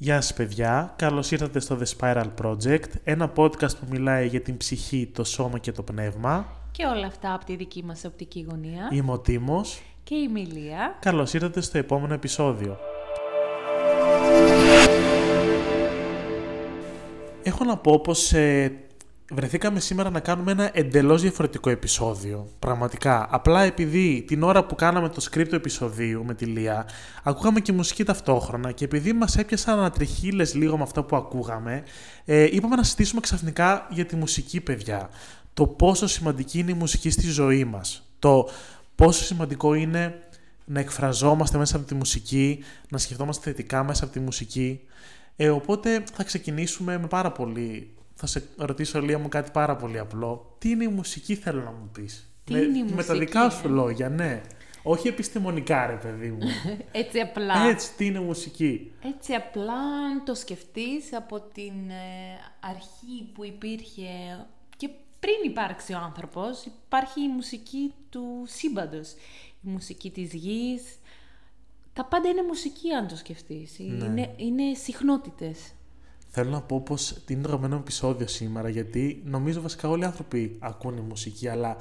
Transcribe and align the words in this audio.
Γεια 0.00 0.20
σας 0.20 0.34
παιδιά, 0.34 0.94
καλώς 0.96 1.30
ήρθατε 1.30 1.60
στο 1.60 1.78
The 1.80 1.98
Spiral 1.98 2.26
Project, 2.42 2.88
ένα 3.04 3.32
podcast 3.36 3.76
που 3.80 3.86
μιλάει 3.90 4.26
για 4.26 4.40
την 4.40 4.56
ψυχή, 4.56 5.10
το 5.14 5.24
σώμα 5.24 5.58
και 5.58 5.72
το 5.72 5.82
πνεύμα. 5.82 6.46
Και 6.70 6.84
όλα 6.84 7.06
αυτά 7.06 7.34
από 7.34 7.44
τη 7.44 7.56
δική 7.56 7.84
μας 7.84 8.04
οπτική 8.04 8.46
γωνία. 8.50 8.88
Είμαι 8.92 9.12
ο 9.12 9.18
Τίμος. 9.18 9.82
Και 10.04 10.14
η 10.14 10.28
Μιλία. 10.28 10.96
Καλώς 11.00 11.34
ήρθατε 11.34 11.60
στο 11.60 11.78
επόμενο 11.78 12.14
επεισόδιο. 12.14 12.78
Έχω 17.42 17.64
να 17.64 17.76
πω 17.76 18.00
πως 18.00 18.32
ε, 18.32 18.72
βρεθήκαμε 19.30 19.80
σήμερα 19.80 20.10
να 20.10 20.20
κάνουμε 20.20 20.52
ένα 20.52 20.70
εντελώς 20.72 21.22
διαφορετικό 21.22 21.70
επεισόδιο. 21.70 22.48
Πραγματικά. 22.58 23.26
Απλά 23.30 23.62
επειδή 23.62 24.24
την 24.26 24.42
ώρα 24.42 24.64
που 24.64 24.74
κάναμε 24.74 25.08
το 25.08 25.26
script 25.30 25.46
του 25.48 25.54
επεισοδίου 25.54 26.24
με 26.24 26.34
τη 26.34 26.44
Λία, 26.44 26.86
ακούγαμε 27.22 27.60
και 27.60 27.72
μουσική 27.72 28.04
ταυτόχρονα 28.04 28.72
και 28.72 28.84
επειδή 28.84 29.12
μας 29.12 29.36
έπιασαν 29.36 29.78
ανατριχίλες 29.78 30.54
λίγο 30.54 30.76
με 30.76 30.82
αυτό 30.82 31.02
που 31.02 31.16
ακούγαμε, 31.16 31.82
ε, 32.24 32.48
είπαμε 32.50 32.76
να 32.76 32.82
συζητήσουμε 32.82 33.20
ξαφνικά 33.20 33.86
για 33.90 34.04
τη 34.04 34.16
μουσική, 34.16 34.60
παιδιά. 34.60 35.08
Το 35.54 35.66
πόσο 35.66 36.06
σημαντική 36.06 36.58
είναι 36.58 36.70
η 36.70 36.74
μουσική 36.74 37.10
στη 37.10 37.30
ζωή 37.30 37.64
μας. 37.64 38.08
Το 38.18 38.48
πόσο 38.94 39.24
σημαντικό 39.24 39.74
είναι 39.74 40.22
να 40.64 40.80
εκφραζόμαστε 40.80 41.58
μέσα 41.58 41.76
από 41.76 41.86
τη 41.86 41.94
μουσική, 41.94 42.64
να 42.88 42.98
σκεφτόμαστε 42.98 43.50
θετικά 43.50 43.84
μέσα 43.84 44.04
από 44.04 44.12
τη 44.12 44.20
μουσική. 44.20 44.80
Ε, 45.36 45.50
οπότε 45.50 46.04
θα 46.12 46.24
ξεκινήσουμε 46.24 46.98
με 46.98 47.06
πάρα 47.06 47.32
πολύ 47.32 47.90
θα 48.20 48.26
σε 48.26 48.48
ρωτήσω 48.56 49.00
Λία 49.00 49.18
μου 49.18 49.28
κάτι 49.28 49.50
πάρα 49.50 49.76
πολύ 49.76 49.98
απλό. 49.98 50.56
Τι 50.58 50.70
είναι 50.70 50.84
η 50.84 50.88
μουσική 50.88 51.34
θέλω 51.34 51.62
να 51.62 51.70
μου 51.70 51.88
πεις; 51.92 52.32
Τι 52.44 52.52
με, 52.52 52.58
είναι 52.58 52.78
η 52.78 52.82
Με 52.82 52.88
τα 52.88 52.94
μουσική, 52.94 53.18
δικά 53.18 53.50
σου 53.50 53.66
ε; 53.66 53.70
λόγια, 53.70 54.08
ναι. 54.08 54.40
Όχι 54.82 55.08
επιστημονικά 55.08 55.86
ρε 55.86 55.96
παιδί 55.96 56.30
μου. 56.30 56.48
Έτσι 56.92 57.18
απλά. 57.20 57.68
Έτσι, 57.68 57.94
τι 57.96 58.06
είναι 58.06 58.20
μουσική; 58.20 58.92
Έτσι 59.02 59.32
απλά 59.32 59.80
αν 59.82 60.24
το 60.24 60.34
σκεφτείς 60.34 61.12
από 61.12 61.40
την 61.40 61.90
ε, 61.90 62.38
αρχή 62.60 63.32
που 63.34 63.44
υπήρχε 63.44 64.08
και 64.76 64.88
πριν 65.20 65.36
υπάρξει 65.44 65.92
ο 65.92 65.98
άνθρωπος, 65.98 66.64
υπάρχει 66.64 67.22
η 67.22 67.28
μουσική 67.28 67.94
του 68.10 68.44
σύμπαντος. 68.46 69.12
Η 69.62 69.68
μουσική 69.70 70.10
της 70.10 70.32
γης. 70.32 70.82
Τα 71.92 72.04
πάντα 72.04 72.28
είναι 72.28 72.42
μουσική 72.42 72.92
αν 72.92 73.08
το 73.08 73.16
σκεφτείς. 73.16 73.78
Ναι. 73.78 74.04
Είναι, 74.04 74.34
είναι 74.36 74.74
συχνότητες. 74.74 75.72
Θέλω 76.38 76.50
να 76.50 76.60
πω 76.60 76.80
πως 76.80 77.14
την 77.24 77.34
είναι 77.34 77.42
το 77.42 77.48
αγαπημένο 77.48 77.74
μου 77.74 77.80
επεισόδιο 77.80 78.26
σήμερα 78.26 78.68
γιατί 78.68 79.22
νομίζω 79.24 79.60
βασικά 79.60 79.88
όλοι 79.88 80.02
οι 80.02 80.04
άνθρωποι 80.04 80.56
ακούνε 80.58 81.00
μουσική 81.00 81.48
αλλά 81.48 81.76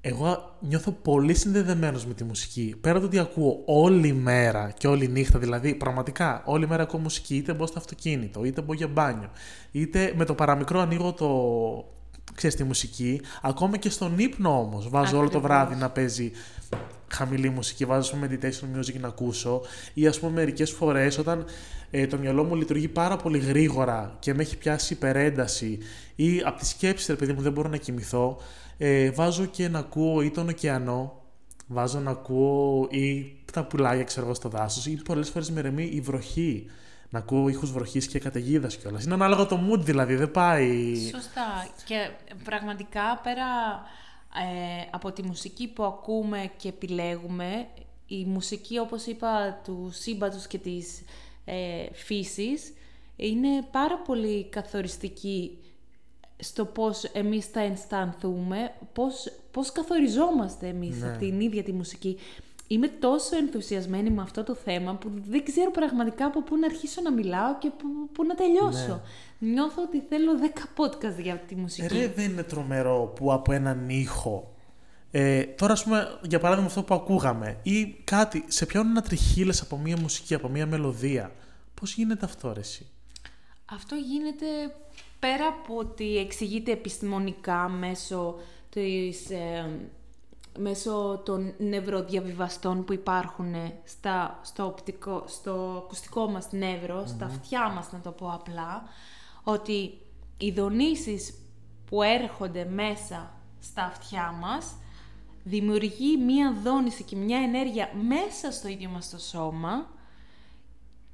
εγώ 0.00 0.56
νιώθω 0.60 0.90
πολύ 0.90 1.34
συνδεδεμένος 1.34 2.06
με 2.06 2.14
τη 2.14 2.24
μουσική. 2.24 2.74
Πέρα 2.80 2.98
από 2.98 3.00
το 3.00 3.06
ότι 3.06 3.18
ακούω 3.18 3.62
όλη 3.66 4.12
μέρα 4.12 4.74
και 4.78 4.86
όλη 4.86 5.08
νύχτα, 5.08 5.38
δηλαδή 5.38 5.74
πραγματικά 5.74 6.42
όλη 6.44 6.68
μέρα 6.68 6.82
ακούω 6.82 7.00
μουσική, 7.00 7.36
είτε 7.36 7.54
μπω 7.54 7.66
στο 7.66 7.78
αυτοκίνητο, 7.78 8.44
είτε 8.44 8.60
μπω 8.60 8.72
για 8.72 8.88
μπάνιο, 8.88 9.30
είτε 9.72 10.12
με 10.16 10.24
το 10.24 10.34
παραμικρό 10.34 10.80
ανοίγω 10.80 11.12
το, 11.12 11.28
ξέρεις, 12.34 12.56
τη 12.56 12.64
μουσική. 12.64 13.20
Ακόμα 13.42 13.76
και 13.76 13.90
στον 13.90 14.18
ύπνο 14.18 14.58
όμως 14.58 14.88
βάζω 14.88 15.18
όλο 15.18 15.28
το 15.28 15.38
Ακριβώς. 15.38 15.56
βράδυ 15.56 15.74
να 15.74 15.90
παίζει 15.90 16.30
χαμηλή 17.12 17.50
μουσική, 17.50 17.84
βάζω 17.84 18.00
ας 18.00 18.10
πούμε 18.10 18.28
meditation 18.30 18.78
music 18.78 19.00
να 19.00 19.08
ακούσω 19.08 19.62
ή 19.94 20.06
ας 20.06 20.18
πούμε 20.18 20.32
μερικές 20.32 20.70
φορές 20.70 21.18
όταν 21.18 21.44
ε, 21.90 22.06
το 22.06 22.18
μυαλό 22.18 22.44
μου 22.44 22.54
λειτουργεί 22.54 22.88
πάρα 22.88 23.16
πολύ 23.16 23.38
γρήγορα 23.38 24.16
και 24.18 24.34
με 24.34 24.42
έχει 24.42 24.58
πιάσει 24.58 24.92
υπερένταση 24.92 25.78
ή 26.14 26.40
από 26.44 26.58
τη 26.58 26.66
σκέψη 26.66 27.10
ρε 27.10 27.18
παιδί 27.18 27.32
μου 27.32 27.40
δεν 27.40 27.52
μπορώ 27.52 27.68
να 27.68 27.76
κοιμηθώ 27.76 28.40
ε, 28.78 29.10
βάζω 29.10 29.44
και 29.44 29.68
να 29.68 29.78
ακούω 29.78 30.22
ή 30.22 30.30
τον 30.30 30.48
ωκεανό 30.48 31.22
βάζω 31.66 31.98
να 31.98 32.10
ακούω 32.10 32.88
ή 32.90 33.36
τα 33.52 33.64
πουλάκια 33.64 34.04
ξέρω 34.04 34.26
εγώ 34.26 34.34
στο 34.34 34.48
δάσος 34.48 34.86
ή 34.86 35.02
πολλές 35.04 35.28
φορές 35.30 35.50
με 35.50 35.60
ρεμεί 35.60 35.90
η 35.92 36.00
βροχή 36.00 36.66
να 37.10 37.18
ακούω 37.18 37.48
ήχους 37.48 37.72
βροχής 37.72 38.06
και 38.06 38.18
καταιγίδας 38.18 38.76
κιόλας. 38.76 39.04
Είναι 39.04 39.14
ανάλογα 39.14 39.46
το 39.46 39.60
mood 39.68 39.78
δηλαδή, 39.78 40.14
δεν 40.14 40.30
πάει... 40.30 40.94
Σωστά. 40.96 41.68
Και 41.84 42.10
πραγματικά 42.44 43.20
πέρα 43.22 43.46
ε, 44.34 44.88
από 44.90 45.12
τη 45.12 45.22
μουσική 45.22 45.68
που 45.68 45.82
ακούμε 45.84 46.50
και 46.56 46.68
επιλέγουμε, 46.68 47.68
η 48.06 48.24
μουσική 48.24 48.78
όπως 48.78 49.06
είπα 49.06 49.60
του 49.64 49.90
σύμπαντος 49.92 50.46
και 50.46 50.58
της 50.58 51.02
ε, 51.44 51.86
φύσης 51.92 52.72
είναι 53.16 53.62
πάρα 53.70 53.98
πολύ 53.98 54.44
καθοριστική 54.44 55.58
στο 56.38 56.64
πώς 56.64 57.04
εμείς 57.04 57.46
θα 57.46 57.60
αισθανθούμε, 57.60 58.74
πώς, 58.92 59.32
πώς 59.50 59.72
καθοριζόμαστε 59.72 60.66
εμείς 60.68 60.96
Ναι. 61.00 61.08
από 61.08 61.18
την 61.18 61.40
ίδια 61.40 61.62
τη 61.62 61.72
μουσική. 61.72 62.16
Είμαι 62.70 62.88
τόσο 62.88 63.36
ενθουσιασμένη 63.36 64.10
με 64.10 64.22
αυτό 64.22 64.42
το 64.42 64.54
θέμα 64.54 64.94
που 64.94 65.10
δεν 65.28 65.44
ξέρω 65.44 65.70
πραγματικά 65.70 66.26
από 66.26 66.42
πού 66.42 66.56
να 66.56 66.66
αρχίσω 66.66 67.00
να 67.00 67.12
μιλάω 67.12 67.58
και 67.58 67.70
πού, 67.70 67.86
πού 68.12 68.24
να 68.24 68.34
τελειώσω. 68.34 69.00
Νιώθω 69.38 69.82
ότι 69.82 70.02
θέλω 70.08 70.32
10 70.76 70.82
podcast 70.82 71.22
για 71.22 71.36
τη 71.36 71.54
μουσική. 71.54 71.98
Ρε, 71.98 72.08
δεν 72.08 72.30
είναι 72.30 72.42
τρομερό 72.42 73.12
που 73.16 73.32
από 73.32 73.52
έναν 73.52 73.88
ήχο. 73.88 74.52
Ε, 75.10 75.42
τώρα, 75.42 75.72
ας 75.72 75.84
πούμε, 75.84 76.18
για 76.22 76.38
παράδειγμα, 76.38 76.68
αυτό 76.68 76.82
που 76.82 76.94
ακούγαμε 76.94 77.58
ή 77.62 77.86
κάτι, 78.04 78.44
σε 78.46 78.66
πιάνουν 78.66 78.90
ένα 78.90 79.02
τριχύλες 79.02 79.60
από 79.60 79.78
μία 79.78 79.96
μουσική, 79.96 80.34
από 80.34 80.48
μία 80.48 80.66
μελωδία. 80.66 81.32
Πώς 81.74 81.94
γίνεται 81.94 82.24
αυτό, 82.24 82.52
ρε, 82.52 82.60
εσύ; 82.60 82.86
Αυτό 83.64 83.94
γίνεται 83.94 84.46
πέρα 85.18 85.46
από 85.46 85.76
ότι 85.76 86.18
εξηγείται 86.18 86.72
επιστημονικά 86.72 87.68
μέσω, 87.68 88.38
της, 88.70 89.30
ε, 89.30 89.70
μέσω 90.58 91.22
των 91.24 91.54
νευροδιαβιβαστών 91.58 92.84
που 92.84 92.92
υπάρχουν 92.92 93.54
στα, 93.84 94.40
στο, 94.42 94.66
οπτικό, 94.66 95.24
στο 95.26 95.82
ακουστικό 95.84 96.30
μας 96.30 96.52
νεύρο, 96.52 97.06
στα 97.06 97.26
αυτιά 97.26 97.68
μας 97.68 97.92
να 97.92 98.00
το 98.00 98.10
πω 98.10 98.30
απλά, 98.32 98.82
ότι 99.42 100.00
οι 100.38 100.50
δονήσεις 100.50 101.34
που 101.86 102.02
έρχονται 102.02 102.64
μέσα 102.64 103.32
στα 103.60 103.84
αυτιά 103.84 104.34
μας 104.40 104.74
δημιουργεί 105.44 106.16
μία 106.16 106.56
δόνηση 106.62 107.02
και 107.02 107.16
μία 107.16 107.38
ενέργεια 107.38 107.90
μέσα 108.08 108.52
στο 108.52 108.68
ίδιο 108.68 108.88
μας 108.88 109.10
το 109.10 109.18
σώμα 109.18 109.88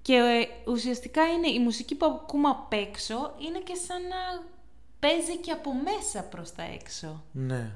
και 0.02 0.14
ε, 0.14 0.70
ουσιαστικά 0.70 1.22
είναι 1.26 1.48
η 1.48 1.58
μουσική 1.58 1.94
που 1.94 2.06
ακούμε 2.06 2.48
απ' 2.48 2.72
έξω 2.72 3.34
είναι 3.46 3.58
και 3.58 3.74
σαν 3.74 4.02
να 4.02 4.52
παίζει 5.00 5.36
και 5.36 5.50
από 5.50 5.70
μέσα 5.74 6.22
προς 6.24 6.52
τα 6.52 6.62
έξω. 6.62 7.24
Ναι. 7.32 7.72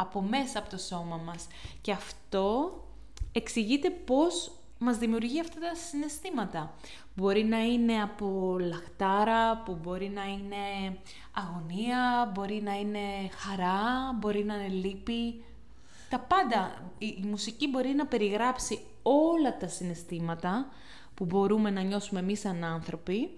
Από 0.00 0.20
μέσα 0.20 0.58
από 0.58 0.70
το 0.70 0.78
σώμα 0.78 1.16
μας. 1.16 1.46
Και 1.80 1.92
αυτό 1.92 2.72
εξηγείται 3.32 3.90
πώς 3.90 4.52
μας 4.78 4.98
δημιουργεί 4.98 5.40
αυτά 5.40 5.60
τα 5.60 5.74
συναισθήματα. 5.74 6.74
Μπορεί 7.14 7.44
να 7.44 7.58
είναι 7.58 8.02
από 8.02 8.56
λαχτάρα, 8.60 9.62
που 9.64 9.78
μπορεί 9.82 10.08
να 10.08 10.24
είναι 10.24 10.96
αγωνία, 11.32 12.30
μπορεί 12.34 12.60
να 12.64 12.74
είναι 12.78 13.00
χαρά, 13.30 14.12
μπορεί 14.18 14.44
να 14.44 14.54
είναι 14.54 14.68
λύπη. 14.68 15.44
Τα 16.10 16.18
πάντα. 16.18 16.82
Η, 16.98 17.06
η 17.06 17.26
μουσική 17.26 17.68
μπορεί 17.68 17.88
να 17.88 18.06
περιγράψει 18.06 18.80
όλα 19.02 19.56
τα 19.56 19.68
συναισθήματα 19.68 20.66
που 21.14 21.24
μπορούμε 21.24 21.70
να 21.70 21.82
νιώσουμε 21.82 22.20
εμείς 22.20 22.40
σαν 22.40 22.64
άνθρωποι 22.64 23.30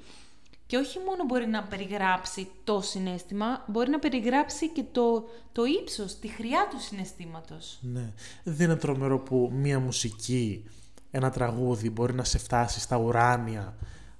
και 0.73 0.79
όχι 0.79 0.99
μόνο 0.99 1.25
μπορεί 1.27 1.47
να 1.47 1.63
περιγράψει 1.63 2.49
το 2.65 2.81
συναίσθημα, 2.81 3.65
μπορεί 3.67 3.91
να 3.91 3.99
περιγράψει 3.99 4.69
και 4.69 4.85
το, 4.93 5.25
το 5.53 5.63
ύψος, 5.65 6.19
τη 6.19 6.29
χρειά 6.29 6.69
του 6.71 6.81
συναισθήματος. 6.81 7.79
ναι. 7.81 8.13
Δεν 8.45 8.67
είναι 8.71 8.77
τρομερό 8.79 9.19
που 9.19 9.51
μία 9.55 9.81
μουσική, 9.81 10.65
ένα 11.11 11.31
τραγούδι 11.31 11.91
μπορεί 11.91 12.15
να 12.15 12.25
σε 12.25 12.39
φτάσει 12.39 12.81
στα 12.81 12.97
ουράνια 12.97 13.77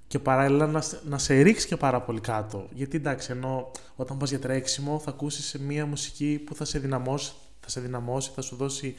και 0.07 0.19
παράλληλα 0.19 0.67
να, 0.67 0.81
σε- 0.81 1.01
να 1.05 1.17
σε 1.17 1.41
ρίξει 1.41 1.67
και 1.67 1.77
πάρα 1.77 2.01
πολύ 2.01 2.19
κάτω. 2.19 2.67
Γιατί 2.73 2.97
εντάξει, 2.97 3.31
ενώ 3.31 3.71
όταν 3.95 4.17
πας 4.17 4.29
για 4.29 4.39
τρέξιμο 4.39 4.99
θα 4.99 5.09
ακούσεις 5.09 5.53
μία 5.59 5.85
μουσική 5.85 6.41
που 6.45 6.55
θα 6.55 6.65
σε 6.65 6.79
δυναμώσει, 6.79 7.33
θα 7.59 7.69
σε 7.69 7.79
δυναμώσει, 7.79 8.31
θα 8.35 8.41
σου 8.41 8.55
δώσει 8.55 8.95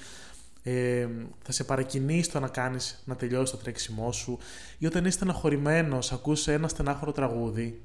ε, 0.66 1.08
θα 1.42 1.52
σε 1.52 1.64
παρακινήσει 1.64 2.30
το 2.30 2.40
να 2.40 2.48
κάνεις, 2.48 3.02
να 3.04 3.16
τελειώσεις 3.16 3.50
το 3.50 3.56
τρέξιμό 3.56 4.12
σου. 4.12 4.38
Ή 4.78 4.86
όταν 4.86 5.04
είσαι 5.04 5.16
στεναχωρημένος, 5.16 6.12
ακούς 6.12 6.48
ένα 6.48 6.68
στενάχωρο 6.68 7.12
τραγούδι. 7.12 7.82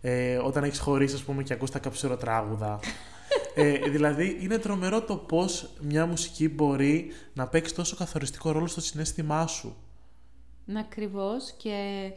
Ε, 0.00 0.36
όταν 0.36 0.64
έχεις 0.64 0.78
χωρίσει 0.78 1.14
ας 1.14 1.22
πούμε 1.22 1.42
και 1.42 1.52
ακούς 1.52 1.70
τα 1.70 1.78
καψουροτράγουδα 1.78 2.80
ε, 3.54 3.78
δηλαδή 3.88 4.38
είναι 4.40 4.58
τρομερό 4.58 5.02
το 5.02 5.16
πώς 5.16 5.70
μια 5.80 6.06
μουσική 6.06 6.48
μπορεί 6.48 7.12
να 7.32 7.46
παίξει 7.46 7.74
τόσο 7.74 7.96
καθοριστικό 7.96 8.50
ρόλο 8.50 8.66
στο 8.66 8.80
συνέστημά 8.80 9.46
σου. 9.46 9.76
Ναι, 10.64 10.78
ακριβώς. 10.78 11.54
Και 11.56 12.10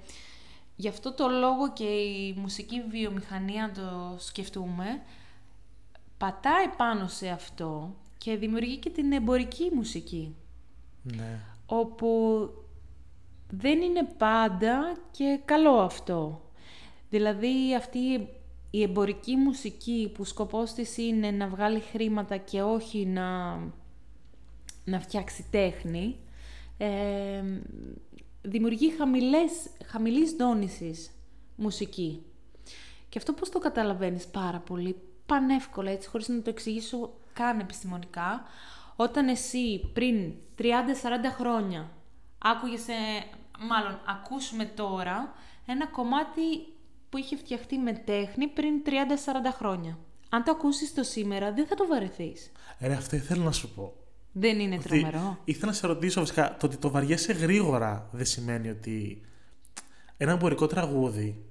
γι' 0.76 0.88
αυτό 0.88 1.14
το 1.14 1.28
λόγο 1.28 1.74
και 1.74 1.84
η 1.84 2.34
μουσική 2.38 2.82
βιομηχανία 2.90 3.64
αν 3.64 3.74
το 3.74 4.16
σκεφτούμε 4.18 4.86
πατάει 6.18 6.68
πάνω 6.78 7.08
σε 7.08 7.30
αυτό 7.30 7.96
και 8.24 8.36
δημιουργεί 8.38 8.78
και 8.78 8.90
την 8.90 9.12
εμπορική 9.12 9.70
μουσική 9.74 10.36
ναι. 11.04 11.40
όπου 11.66 12.50
δεν 13.50 13.82
είναι 13.82 14.04
πάντα 14.18 14.98
και 15.12 15.40
καλό 15.46 15.80
αυτό. 15.80 16.42
Δηλαδή 17.10 17.76
αυτή 17.76 18.28
η 18.70 18.82
εμπορική 18.82 19.36
μουσική 19.36 20.12
που 20.14 20.24
σκοπός 20.24 20.74
της 20.74 20.98
είναι 20.98 21.32
να 21.32 21.48
βγάλει 21.48 21.80
χρήματα 21.80 22.38
και 22.38 22.62
όχι 22.62 23.06
να, 23.06 23.56
να 24.86 25.00
φτιάξει 25.00 25.46
τέχνη, 25.52 26.20
ε, 26.78 27.44
δημιουργεί 28.42 28.92
χαμηλές, 28.92 29.52
χαμηλής 29.86 30.32
δόνησης 30.32 31.12
μουσική. 31.56 32.24
Και 33.10 33.18
αυτό 33.18 33.34
πώς 33.34 33.50
το 33.50 33.60
καταλαβαίνεις 33.60 34.28
πάρα 34.28 34.60
πολύ, 34.60 34.96
πανεύκολα 35.26 35.92
έτσι, 35.92 36.10
χωρίς 36.10 36.28
να 36.28 36.42
το 36.42 36.50
εξηγήσω 36.50 37.14
καν 37.34 37.60
επιστημονικά, 37.60 38.44
όταν 38.96 39.28
εσύ 39.28 39.92
πριν 39.94 40.34
30-40 40.58 40.64
χρόνια 41.38 41.92
άκουγες, 42.38 42.88
ε, 42.88 42.94
μάλλον 43.60 44.00
ακούσουμε 44.08 44.66
τώρα, 44.66 45.34
ένα 45.66 45.88
κομμάτι 45.88 46.42
που 47.10 47.18
είχε 47.18 47.38
φτιαχτεί 47.38 47.78
με 47.78 47.94
τέχνη 47.94 48.48
πριν 48.48 48.82
30-40 48.86 48.90
χρόνια. 49.58 49.98
Αν 50.30 50.44
το 50.44 50.52
ακούσεις 50.52 50.94
το 50.94 51.04
σήμερα, 51.04 51.54
δεν 51.54 51.68
θα 51.68 51.76
το 51.76 51.88
βαρεθείς. 51.88 52.52
Ρε, 52.80 52.94
αυτό 52.94 53.16
ήθελα 53.16 53.44
να 53.44 53.52
σου 53.52 53.74
πω. 53.74 53.94
Δεν 54.32 54.60
είναι 54.60 54.76
Ότι 54.76 54.88
τρομερό. 54.88 55.38
Ήθελα 55.44 55.66
να 55.66 55.74
σε 55.74 55.88
ρωτήσω 55.88 56.20
βασικά, 56.20 56.58
το 56.60 56.66
ότι 56.66 56.78
το 56.78 56.90
βαριέσαι 56.90 57.34
γρήγορα 57.34 58.10
δεν 58.12 58.26
σημαίνει 58.26 58.70
ότι 58.70 59.22
ένα 60.18 60.32
εμπορικό 60.32 60.68
τραγούδι, 60.68 61.46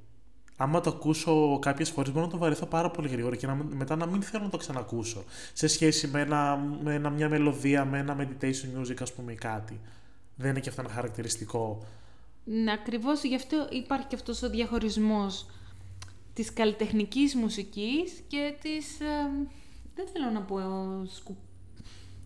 άμα 0.56 0.80
το 0.80 0.90
ακούσω 0.90 1.58
κάποιες 1.58 1.90
φορές, 1.90 2.12
μπορώ 2.12 2.24
να 2.24 2.30
το 2.30 2.38
βαρεθώ 2.38 2.66
πάρα 2.66 2.90
πολύ 2.90 3.08
γρήγορα 3.08 3.36
και 3.36 3.46
να, 3.46 3.54
μετά 3.54 3.96
να 3.96 4.06
μην 4.06 4.22
θέλω 4.22 4.44
να 4.44 4.50
το 4.50 4.56
ξανακούσω. 4.56 5.24
Σε 5.52 5.66
σχέση 5.66 6.06
με, 6.06 6.20
ένα, 6.20 6.56
με 6.82 6.94
ένα, 6.94 7.10
μια 7.10 7.28
μελωδία, 7.28 7.84
με 7.84 7.98
ένα 7.98 8.16
meditation 8.18 8.80
music, 8.80 8.96
ας 9.00 9.12
πούμε, 9.12 9.32
ή 9.32 9.34
κάτι. 9.34 9.80
Δεν 10.36 10.50
είναι 10.50 10.60
και 10.60 10.68
αυτό 10.68 10.80
ένα 10.80 10.90
χαρακτηριστικό. 10.92 11.82
Ναι, 12.44 12.72
ακριβώς 12.72 13.22
γι' 13.24 13.34
αυτό 13.34 13.68
υπάρχει 13.70 14.06
και 14.06 14.14
αυτός 14.14 14.42
ο 14.42 14.50
διαχωρισμός 14.50 15.46
της 16.34 16.52
καλλιτεχνικής 16.52 17.34
μουσικής 17.34 18.22
και 18.28 18.54
της... 18.62 19.00
ε, 19.00 19.48
δεν 19.94 20.06
θέλω 20.12 20.30
να 20.30 20.40
πω 20.40 20.58
σκου... 21.06 21.36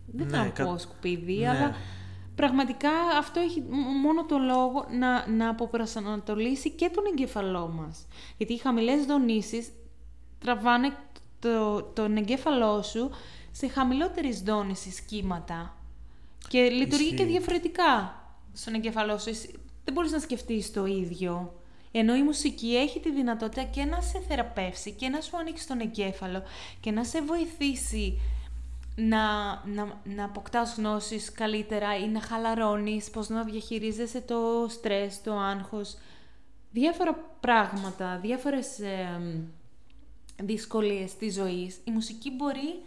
Δεν 0.05 0.27
θέλω 0.29 0.41
Ναι, 0.41 0.47
να 0.47 0.53
κα- 0.53 0.65
πω 0.65 0.77
σκουπίδι, 0.77 1.35
Ναι. 1.37 1.49
αλλά 1.49 1.75
πραγματικά 2.37 2.89
αυτό 3.17 3.39
έχει 3.39 3.61
μ- 3.69 4.01
μόνο 4.03 4.25
το 4.25 4.37
λόγο 4.37 4.85
να, 4.99 5.27
να 5.27 5.49
αποπροσανατολίσει 5.49 6.69
και 6.71 6.89
τον 6.89 7.03
εγκέφαλό 7.11 7.67
μας. 7.67 8.07
Γιατί 8.37 8.53
οι 8.53 8.57
χαμηλές 8.57 9.05
δονήσεις 9.05 9.69
τραβάνε 10.39 10.93
το, 11.39 11.81
τον 11.83 12.17
εγκέφαλό 12.17 12.81
σου 12.81 13.09
σε 13.51 13.67
χαμηλότερης 13.67 14.41
δόνησης 14.41 15.01
κύματα. 15.01 15.75
Και 16.47 16.59
λειτουργεί 16.69 17.03
Ισχύει. 17.03 17.15
και 17.15 17.25
διαφορετικά 17.25 18.21
στον 18.53 18.73
εγκέφαλό 18.73 19.17
σου. 19.17 19.29
Εσύ 19.29 19.51
Δεν 19.83 19.93
μπορείς 19.93 20.11
να 20.11 20.19
σκεφτείς 20.19 20.71
το 20.73 20.85
ίδιο. 20.85 21.53
Ενώ 21.91 22.15
η 22.15 22.23
μουσική 22.23 22.75
έχει 22.75 22.99
τη 22.99 23.11
δυνατότητα 23.11 23.63
και 23.63 23.85
να 23.85 24.01
σε 24.01 24.19
θεραπεύσει 24.27 24.91
και 24.91 25.09
να 25.09 25.21
σου 25.21 25.37
ανοίξει 25.37 25.67
τον 25.67 25.79
εγκέφαλο 25.79 26.43
και 26.79 26.91
να 26.91 27.03
σε 27.03 27.21
βοηθήσει 27.21 28.19
να, 28.99 29.25
να, 29.65 30.01
να 30.03 30.23
αποκτάς 30.23 30.75
γνώσεις 30.77 31.31
καλύτερα 31.31 31.97
ή 31.97 32.07
να 32.07 32.21
χαλαρώνεις, 32.21 33.09
πώς 33.09 33.29
να 33.29 33.43
διαχειρίζεσαι 33.43 34.21
το 34.21 34.67
στρες, 34.69 35.21
το 35.21 35.33
άγχος, 35.33 35.97
διάφορα 36.71 37.13
πράγματα, 37.39 38.19
διάφορες 38.21 38.79
ε, 38.79 39.21
δυσκολίες 40.43 41.15
της 41.15 41.33
ζωής, 41.33 41.75
η 41.83 41.91
μουσική 41.91 42.31
μπορεί 42.31 42.81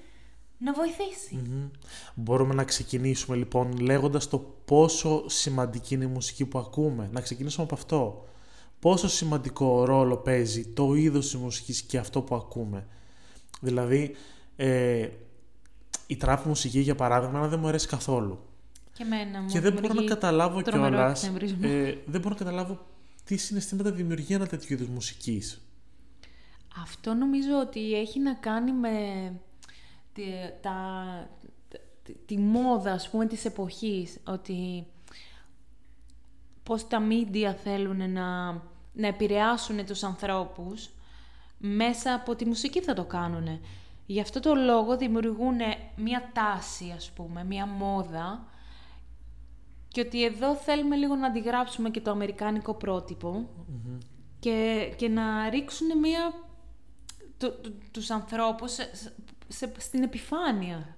να 0.59 0.73
βοηθήσει. 0.73 1.35
Μμμ. 1.35 1.69
Μπορούμε 2.15 2.55
να 2.55 2.65
ξεκινήσουμε 2.65 3.37
λοιπόν 3.37 3.79
λέγοντας 3.79 4.29
το 4.29 4.39
πόσο 4.65 5.29
σημαντική 5.29 5.95
είναι 5.95 6.05
η 6.05 6.09
μουσική 6.09 6.47
που 6.47 6.59
ακούμε. 6.59 7.09
Να 7.13 7.21
ξεκινήσουμε 7.21 7.65
από 7.65 7.75
αυτό. 7.75 8.25
Πόσο 8.79 9.09
σημαντικό 9.09 9.85
ρόλο 9.85 10.17
παίζει 10.17 10.67
το 10.67 10.95
είδος 10.95 11.25
της 11.25 11.37
μουσικής 11.37 11.83
και 11.83 11.99
αυτό 11.99 12.23
που 12.23 12.35
ακούμε. 12.35 12.87
Δηλαδή, 13.61 14.15
ε, 14.57 15.09
η 16.11 16.17
τραπ 16.17 16.47
μουσική 16.47 16.81
για 16.81 16.95
παράδειγμα 16.95 17.35
εμένα 17.35 17.51
δεν 17.51 17.61
μου 17.61 17.69
αρέσει 17.69 17.87
καθόλου. 17.87 18.39
Και 18.93 19.03
εμένα 19.03 19.41
μου 19.41 19.49
και 19.49 19.61
δεν 19.61 19.73
μπορώ 19.73 19.83
να 19.83 19.89
δημιουργεί 19.89 20.09
καταλάβω 20.09 20.63
τρομερό 20.63 20.97
κιόλας. 20.97 21.25
εκνευρισμό. 21.25 21.59
Ε, 21.63 21.99
δεν 22.07 22.21
μπορώ 22.21 22.35
να 22.35 22.45
καταλάβω 22.45 22.87
τι 23.25 23.37
συναισθήματα 23.37 23.91
δημιουργεί 23.91 24.35
ένα 24.35 24.47
τέτοιο 24.47 24.77
είδου 24.77 24.93
μουσικής. 24.93 25.61
Αυτό 26.83 27.15
νομίζω 27.15 27.59
ότι 27.61 27.95
έχει 27.95 28.21
να 28.21 28.35
κάνει 28.35 28.73
με 28.73 28.93
τη, 30.13 30.23
τα, 30.61 31.05
τη, 32.03 32.13
τη 32.13 32.39
μόδα, 32.39 32.93
ας 32.93 33.11
πούμε, 33.11 33.27
της 33.27 33.45
εποχής. 33.45 34.19
Ότι 34.25 34.87
πώς 36.63 36.89
τα 36.89 37.01
μίντια 37.01 37.55
θέλουν 37.55 38.13
να, 38.13 38.51
να 38.93 39.07
επηρεάσουν 39.07 39.87
τους 39.87 40.03
ανθρώπους 40.03 40.91
μέσα 41.59 42.15
από 42.15 42.35
τη 42.35 42.45
μουσική 42.45 42.81
θα 42.81 42.95
το 42.95 43.05
κάνουν. 43.05 43.61
Γι' 44.11 44.21
αυτό 44.21 44.41
το 44.41 44.55
λόγο 44.55 44.97
δημιουργούν 44.97 45.57
μία 45.97 46.31
τάση, 46.33 46.93
ας 46.97 47.11
πούμε, 47.11 47.45
μία 47.45 47.67
μόδα 47.67 48.47
και 49.89 50.01
ότι 50.01 50.25
εδώ 50.25 50.55
θέλουμε 50.55 50.97
λίγο 50.97 51.15
να 51.15 51.27
αντιγράψουμε 51.27 51.91
και 51.91 52.01
το 52.01 52.11
αμερικάνικο 52.11 52.75
πρότυπο 52.75 53.49
και, 54.41 54.89
και 54.97 55.09
να 55.09 55.49
ρίξουν 55.51 55.99
μία 55.99 56.33
το, 57.39 57.51
το- 57.51 57.73
τους 57.91 58.11
ανθρώπους 58.11 58.73
σε, 58.73 58.91
σε- 59.49 59.73
στην 59.79 60.03
επιφάνεια. 60.03 60.97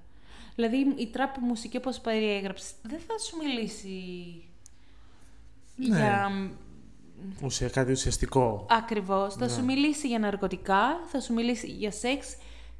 Δηλαδή 0.54 0.76
η 0.96 1.06
τράπ 1.06 1.36
μουσική 1.38 1.76
όπως 1.76 2.00
περιέγραψες 2.00 2.72
δεν 2.82 2.98
θα 3.00 3.18
σου 3.18 3.36
μιλήσει 3.36 3.88
Ναι. 5.76 5.86
για... 5.96 6.30
Ουσια, 7.42 7.68
κάτι 7.68 7.92
ουσιαστικό. 7.92 8.66
Ακριβώς. 8.70 9.34
Θα 9.34 9.44
Ναι. 9.46 9.52
σου 9.52 9.64
μιλήσει 9.64 10.08
για 10.08 10.18
ναρκωτικά, 10.18 11.00
θα 11.06 11.20
σου 11.20 11.32
μιλήσει 11.32 11.66
για 11.66 11.90
σεξ 11.90 12.36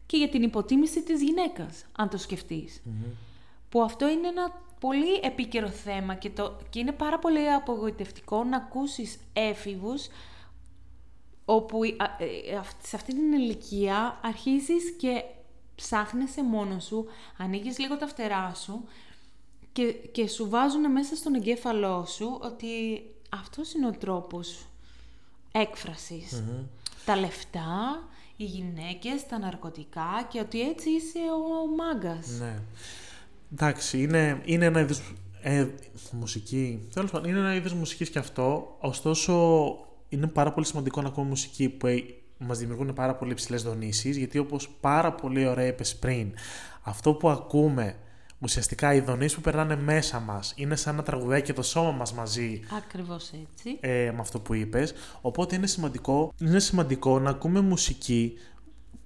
και 0.07 0.17
για 0.17 0.29
την 0.29 0.43
υποτίμηση 0.43 1.03
της 1.03 1.23
γυναίκας, 1.23 1.85
αν 1.93 2.09
το 2.09 2.17
σκεφτείς. 2.19 2.83
Που 3.69 3.83
αυτό 3.83 4.09
είναι 4.09 4.29
ένα 4.29 4.61
πολύ 4.81 5.15
επίκαιρο 5.23 5.69
θέμα 5.69 6.15
και, 6.15 6.31
το, 6.31 6.57
και 6.71 6.79
είναι 6.79 6.93
πάρα 6.93 7.19
πολύ 7.19 7.51
απογοητευτικό 7.53 8.45
να 8.45 8.57
ακούσεις 8.57 9.19
έφηβους 9.33 10.07
όπου 11.45 11.85
η- 11.85 11.97
α- 11.99 12.17
ε, 12.51 12.57
αυ- 12.57 12.87
σε 12.87 12.97
αυτή 12.97 13.13
την 13.15 13.33
ηλικία 13.33 14.19
αρχίζεις 14.23 14.91
και 14.99 15.23
ψάχνεσαι 15.75 16.43
μόνος 16.45 16.85
σου, 16.85 17.07
ανοίγεις 17.39 17.79
λίγο 17.79 17.97
τα 17.97 18.07
φτερά 18.07 18.55
σου 18.55 18.85
και, 19.73 19.93
και 19.93 20.29
σου 20.29 20.49
βάζουν 20.49 20.91
μέσα 20.93 21.17
στον 21.17 21.35
εγκέφαλό 21.35 22.05
σου 22.07 22.39
ότι 22.43 23.03
αυτός 23.29 23.73
είναι 23.75 23.87
ο 23.87 23.91
τρόπος 23.93 24.67
έκφρασης. 25.53 26.43
Τα 27.05 27.17
λεφτά, 27.17 28.03
οι 28.43 28.47
γυναίκες, 28.47 29.27
τα 29.29 29.39
ναρκωτικά 29.39 30.27
και 30.29 30.41
ότι 30.41 30.61
έτσι 30.61 30.91
είσαι 30.91 31.19
ο 31.19 31.75
μάγκας. 31.77 32.39
Ναι. 32.41 32.59
Εντάξει, 33.53 34.03
είναι, 34.03 34.41
είναι 34.44 34.65
ένα 34.65 34.81
είδος 34.81 35.15
ε, 35.43 35.67
μουσική. 36.11 36.89
Τέλος 36.94 37.11
πάντων, 37.11 37.31
είναι 37.31 37.39
ένα 37.39 37.55
είδος 37.55 37.73
μουσικής 37.73 38.11
και 38.11 38.19
αυτό. 38.19 38.77
Ωστόσο, 38.81 39.35
είναι 40.09 40.27
πάρα 40.27 40.53
πολύ 40.53 40.67
σημαντικό 40.67 41.03
να 41.03 41.09
ακούμε 41.09 41.29
μουσική 41.29 41.69
που 41.69 41.87
ε, 41.87 42.05
μας 42.39 42.58
δημιουργούν 42.58 42.93
πάρα 42.94 43.15
πολύ 43.15 43.32
υψηλές 43.32 43.63
δονήσεις. 43.63 44.17
Γιατί 44.17 44.39
όπως 44.39 44.69
πάρα 44.81 45.13
πολύ 45.13 45.46
ωραία 45.46 45.67
είπες 45.67 45.96
πριν, 45.96 46.32
αυτό 46.82 47.15
που 47.15 47.29
ακούμε 47.31 47.96
ουσιαστικά 48.43 48.94
οι 48.94 49.01
δονήσει 49.01 49.34
που 49.34 49.41
περνάνε 49.41 49.77
μέσα 49.77 50.20
μας 50.20 50.53
είναι 50.56 50.77
σαν 50.77 50.94
να 50.94 51.03
τραγουδάει 51.03 51.43
και 51.43 51.53
το 51.53 51.63
σώμα 51.63 51.91
μας 51.91 52.13
μαζί 52.13 52.61
Ακριβώς 52.77 53.31
έτσι. 53.53 53.79
ε, 53.81 54.11
με 54.15 54.20
αυτό 54.20 54.41
που 54.41 54.55
είπες. 54.55 54.94
Οπότε 55.20 55.56
είναι 55.56 55.67
σημαντικό, 55.67 56.32
είναι 56.39 56.58
σημαντικό 56.58 57.19
να 57.19 57.31
ακούμε 57.31 57.61
μουσική 57.61 58.39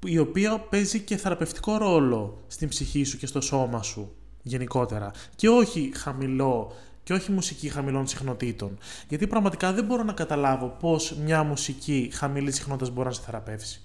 η 0.04 0.18
οποία 0.18 0.58
παίζει 0.58 1.00
και 1.00 1.16
θεραπευτικό 1.16 1.76
ρόλο 1.76 2.44
στην 2.46 2.68
ψυχή 2.68 3.04
σου 3.04 3.18
και 3.18 3.26
στο 3.26 3.40
σώμα 3.40 3.82
σου 3.82 4.14
γενικότερα. 4.42 5.10
Και 5.36 5.48
όχι 5.48 5.92
χαμηλό 5.94 6.72
και 7.02 7.12
όχι 7.12 7.32
μουσική 7.32 7.68
χαμηλών 7.68 8.06
συχνοτήτων. 8.06 8.78
Γιατί 9.08 9.26
πραγματικά 9.26 9.72
δεν 9.72 9.84
μπορώ 9.84 10.02
να 10.02 10.12
καταλάβω 10.12 10.76
πώς 10.80 11.16
μια 11.16 11.42
μουσική 11.42 12.10
χαμηλής 12.12 12.54
συχνότητας 12.54 12.90
μπορεί 12.90 13.08
να 13.08 13.14
σε 13.14 13.22
θεραπεύσει. 13.22 13.80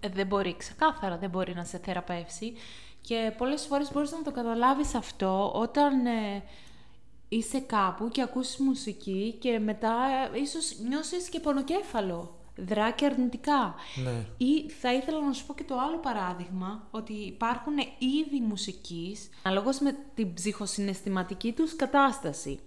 Ε, 0.00 0.08
δεν 0.08 0.26
μπορεί, 0.26 0.56
ξεκάθαρα 0.56 1.18
δεν 1.18 1.30
μπορεί 1.30 1.54
να 1.54 1.64
σε 1.64 1.80
θεραπεύσει 1.84 2.52
και 3.02 3.32
πολλές 3.38 3.66
φορές 3.66 3.92
μπορείς 3.92 4.10
να 4.10 4.22
το 4.22 4.30
καταλάβεις 4.30 4.94
αυτό 4.94 5.52
όταν 5.54 6.06
ε, 6.06 6.42
είσαι 7.28 7.60
κάπου 7.60 8.08
και 8.08 8.22
ακούσεις 8.22 8.58
μουσική 8.58 9.36
και 9.40 9.58
μετά 9.58 9.94
ε, 10.34 10.40
ίσως 10.40 10.78
νιώσεις 10.88 11.28
και 11.28 11.40
πονοκέφαλο, 11.40 12.34
δρά 12.56 12.90
και 12.90 13.04
αρνητικά. 13.06 13.74
Ναι. 14.04 14.26
Ή 14.36 14.70
θα 14.70 14.94
ήθελα 14.94 15.20
να 15.20 15.32
σου 15.32 15.46
πω 15.46 15.54
και 15.54 15.64
το 15.64 15.78
άλλο 15.78 15.98
παράδειγμα, 15.98 16.86
ότι 16.90 17.12
υπάρχουν 17.12 17.74
είδη 17.98 18.40
μουσικής 18.48 19.28
αναλόγως 19.42 19.78
με 19.78 19.96
την 20.14 20.34
ψυχοσυναισθηματική 20.34 21.52
τους 21.52 21.76
κατάσταση. 21.76 22.60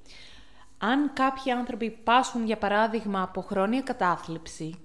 Αν 0.77 1.13
κάποιοι 1.13 1.51
άνθρωποι 1.51 1.89
πάσχουν, 1.89 2.45
για 2.45 2.57
παράδειγμα, 2.57 3.21
από 3.21 3.41
χρόνια 3.41 3.81
κατάθλιψη, 3.81 4.84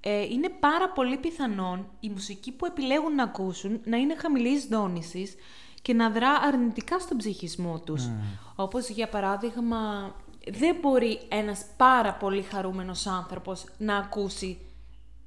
ε, 0.00 0.22
είναι 0.22 0.48
πάρα 0.48 0.88
πολύ 0.90 1.16
πιθανόν 1.16 1.88
η 2.00 2.08
μουσική 2.08 2.52
που 2.52 2.66
επιλέγουν 2.66 3.14
να 3.14 3.22
ακούσουν 3.22 3.80
να 3.84 3.96
είναι 3.96 4.16
χαμηλής 4.16 4.64
δόνησης 4.64 5.34
και 5.82 5.92
να 5.94 6.10
δρά 6.10 6.30
αρνητικά 6.30 6.98
στον 6.98 7.16
ψυχισμό 7.16 7.80
τους. 7.80 8.08
Όπως 8.54 8.88
για 8.88 9.08
παράδειγμα, 9.08 10.14
δεν 10.50 10.76
μπορεί 10.80 11.20
ένας 11.28 11.64
πάρα 11.76 12.14
πολύ 12.14 12.42
χαρούμενος 12.42 13.06
άνθρωπος 13.06 13.64
να 13.78 13.96
ακούσει 13.96 14.58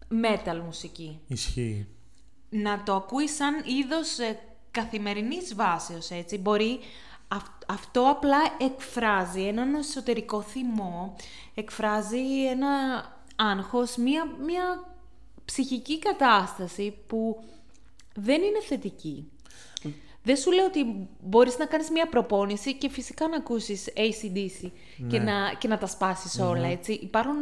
metal 0.10 0.62
μουσική. 0.66 1.20
Ισχύει. 1.28 1.88
Να 2.50 2.84
το 2.84 2.96
ακούει 2.96 3.28
σαν 3.28 3.54
είδος 3.66 4.18
ε, 4.18 4.40
καθημερινής 4.72 5.56
βάσεως, 5.56 6.10
έτσι. 6.10 6.38
Μπορεί 6.38 6.80
αυτό 7.68 8.10
απλά 8.10 8.38
εκφράζει 8.58 9.42
έναν 9.42 9.74
εσωτερικό 9.74 10.42
θυμό, 10.42 11.16
εκφράζει 11.54 12.46
ένα 12.46 12.70
άγχος, 13.36 13.96
μία, 13.96 14.26
μία 14.46 14.88
ψυχική 15.46 16.00
κατάσταση 16.00 16.98
που 17.08 17.44
δεν 18.16 18.42
είναι 18.42 18.62
θετική. 18.62 19.28
Δεν 20.26 20.36
σου 20.38 20.52
λέω 20.52 20.66
ότι 20.66 21.08
μπορείς 21.24 21.58
να 21.58 21.66
κάνεις 21.66 21.90
μία 21.90 22.08
προπόνηση 22.08 22.74
και 22.74 22.90
φυσικά 22.90 23.28
να 23.28 23.36
ακούσεις 23.36 23.90
ACDC 23.96 24.72
και, 25.10 25.20
Ναι. 25.20 25.32
να, 25.32 25.54
και 25.54 25.68
να 25.68 25.78
τα 25.78 25.88
σπάσεις 25.88 26.40
όλα, 26.40 26.68
έτσι. 26.68 26.94
Υπάρχουν, 26.94 27.40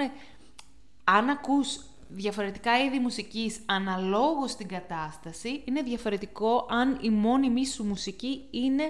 αν 1.04 1.30
ακούς 1.30 1.80
διαφορετικά 2.10 2.84
είδη 2.84 3.00
μουσικής 3.00 3.60
αναλόγως 3.66 4.52
στην 4.52 4.68
κατάσταση, 4.68 5.62
είναι 5.66 5.82
διαφορετικό 5.82 6.68
αν 6.70 6.98
η 7.02 7.10
μόνιμη 7.10 7.66
σου 7.68 7.84
μουσική 7.84 8.42
είναι 8.52 8.84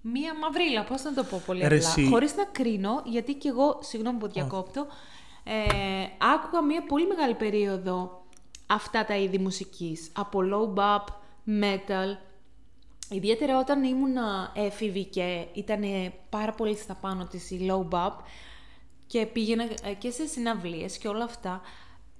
μία 0.00 0.34
μαυρίλα, 0.38 0.84
πώς 0.84 1.02
να 1.02 1.14
το 1.14 1.24
πω 1.24 1.42
πολύ 1.46 1.60
Ρε 1.60 1.66
απλά. 1.66 1.76
εσύ. 1.76 2.06
Χωρίς 2.08 2.34
να 2.36 2.44
κρίνω, 2.44 3.02
γιατί 3.04 3.34
και 3.34 3.48
εγώ, 3.48 3.78
συγγνώμη 3.82 4.18
που 4.18 4.28
διακόπτω, 4.28 4.86
ε, 5.48 6.06
άκουγα 6.34 6.62
μία 6.62 6.82
πολύ 6.82 7.06
μεγάλη 7.06 7.34
περίοδο 7.34 8.22
αυτά 8.66 9.04
τα 9.04 9.16
είδη 9.16 9.38
μουσικής. 9.38 10.10
Από 10.16 10.40
low 10.52 10.78
bap, 10.78 11.04
metal, 11.62 12.16
Ιδιαίτερα 13.10 13.58
όταν 13.58 13.84
ήμουν 13.84 14.16
έφηβη 14.54 15.04
και 15.04 15.46
ήταν 15.52 15.82
πάρα 16.28 16.52
πολύ 16.52 16.76
στα 16.76 16.94
πάνω 16.94 17.24
της 17.24 17.50
η 17.50 17.66
low 17.70 17.88
bap 17.94 18.12
και 19.06 19.26
πήγαινα 19.26 19.62
ε, 19.82 19.92
και 19.98 20.10
σε 20.10 20.26
συναυλίες 20.26 20.98
και 20.98 21.08
όλα 21.08 21.24
αυτά, 21.24 21.60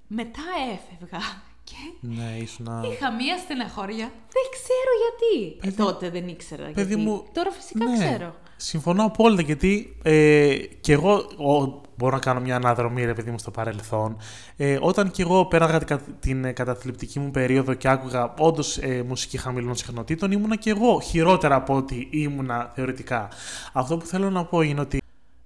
μετά 0.07 0.41
έφευγα 0.73 1.19
και 1.69 1.75
Ναι, 1.99 2.37
ήσουν. 2.41 2.83
είχα 2.91 3.11
μία 3.11 3.37
στεναχώρια. 3.37 4.05
Δεν 4.07 4.43
ξέρω 4.51 4.91
γιατί. 5.03 5.57
Ε, 5.57 5.59
Παιδί- 5.61 5.75
τότε 5.77 6.09
δεν 6.09 6.27
ήξερα 6.27 6.63
Παιδί 6.65 6.83
γιατί. 6.95 6.95
μου, 7.01 7.25
Τώρα 7.33 7.51
φυσικά 7.51 7.85
ναι, 7.85 7.97
ξέρω. 8.07 8.35
Συμφωνώ 8.55 9.03
απόλυτα 9.03 9.41
γιατί 9.41 9.97
ε, 10.03 10.55
και 10.81 10.91
εγώ 10.93 11.13
ο, 11.37 11.81
μπορώ 11.99 12.15
να 12.15 12.21
κάνω 12.21 12.39
μια 12.39 12.55
αναδρομή 12.55 13.05
ρε 13.05 13.13
παιδί 13.13 13.31
μου 13.31 13.39
στο 13.39 13.51
παρελθόν. 13.51 14.17
Ε, 14.57 14.77
όταν 14.81 15.11
και 15.11 15.21
εγώ 15.21 15.45
πέραγα 15.45 15.77
την, 15.77 15.87
κα- 15.87 16.01
την 16.19 16.45
ε, 16.45 16.51
καταθλιπτική 16.51 17.19
μου 17.19 17.31
περίοδο 17.31 17.73
και 17.73 17.89
άκουγα 17.89 18.33
όντως 18.37 18.77
ε, 18.77 19.03
μουσική 19.07 19.37
χαμηλών 19.37 19.75
συχνοτήτων, 19.75 20.31
ήμουνα 20.31 20.55
και 20.55 20.69
εγώ 20.69 20.99
χειρότερα 20.99 21.55
από 21.55 21.75
ό,τι 21.75 22.07
ήμουνα 22.09 22.71
θεωρητικά. 22.75 23.27
Αυτό 23.73 23.97
που 23.97 24.05
θέλω 24.05 24.29
να 24.29 24.45
πω 24.45 24.61
είναι 24.61 24.81
ότι 24.81 24.97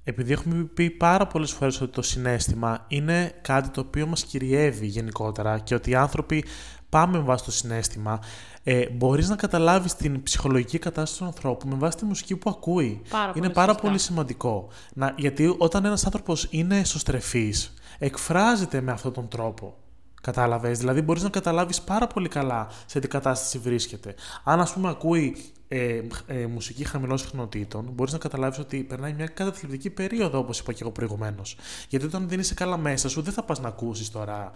επειδή 0.04 0.32
έχουμε 0.32 0.64
πει 0.74 0.90
πάρα 0.90 1.28
πολλές 1.28 1.52
φορές 1.52 1.82
ότι 1.82 1.92
το 1.92 2.02
συνέστημα 2.02 2.86
είναι 2.88 3.32
κάτι 3.42 3.70
το 3.70 3.82
οποίο 3.82 4.08
μας 4.08 4.24
κυριεύει 4.24 4.86
γενικότερα 4.86 5.60
και 5.60 5.76
ότι 5.76 5.90
οι 5.90 5.96
άνθρωποι 5.96 6.46
πάμε 6.94 7.18
με 7.18 7.24
βάση 7.24 7.44
το 7.44 7.52
συνέστημα, 7.52 8.20
ε, 8.64 8.90
μπορείς 8.90 9.30
να 9.30 9.36
καταλάβεις 9.36 9.96
την 9.96 10.24
ψυχολογική 10.24 10.80
κατάσταση 10.80 11.20
του 11.20 11.26
ανθρώπου 11.26 11.68
με 11.68 11.76
βάση 11.76 11.98
τη 11.98 12.06
μουσική 12.06 12.36
που 12.36 12.50
ακούει. 12.50 13.02
Πάρα 13.10 13.32
είναι 13.36 13.40
πολύ 13.40 13.54
πάρα 13.54 13.72
σωστά. 13.72 13.88
πολύ 13.88 14.00
σημαντικό. 14.00 14.68
Να, 14.94 15.14
γιατί 15.18 15.56
όταν 15.58 15.86
ένας 15.86 16.06
άνθρωπος 16.06 16.48
είναι 16.50 16.80
εσωστρεφής, 16.80 17.74
εκφράζεται 18.00 18.82
με 18.82 18.92
αυτόν 18.92 19.14
τον 19.14 19.28
τρόπο. 19.28 19.76
Κατάλαβες, 20.22 20.80
δηλαδή 20.80 21.02
μπορείς 21.02 21.24
να 21.24 21.30
καταλάβεις 21.30 21.82
πάρα 21.82 22.08
πολύ 22.08 22.28
καλά 22.28 22.68
σε 22.86 23.00
τι 23.00 23.08
κατάσταση 23.08 23.58
βρίσκεται. 23.58 24.16
Αν 24.44 24.60
ας 24.60 24.74
πούμε 24.74 24.90
ακούει 24.90 25.36
ε, 25.68 26.02
ε, 26.28 26.46
μουσική 26.46 26.84
χαμηλών 26.84 27.18
συχνοτήτων, 27.18 27.90
μπορείς 27.94 28.14
να 28.14 28.20
καταλάβεις 28.20 28.60
ότι 28.60 28.84
περνάει 28.84 29.14
μια 29.14 29.28
καταθλιπτική 29.28 29.90
περίοδο 29.90 30.38
όπως 30.38 30.60
είπα 30.60 30.74
και 30.74 30.80
εγώ 30.82 30.92
προηγουμένως. 30.92 31.56
Γιατί 31.90 32.06
όταν 32.06 32.28
δεν 32.28 32.40
είσαι 32.40 32.54
καλά 32.54 32.78
μέσα 32.78 33.10
σου 33.10 33.22
δεν 33.22 33.34
θα 33.34 33.44
πας 33.44 33.60
να 33.60 33.68
ακούσεις 33.68 34.12
τώρα 34.12 34.52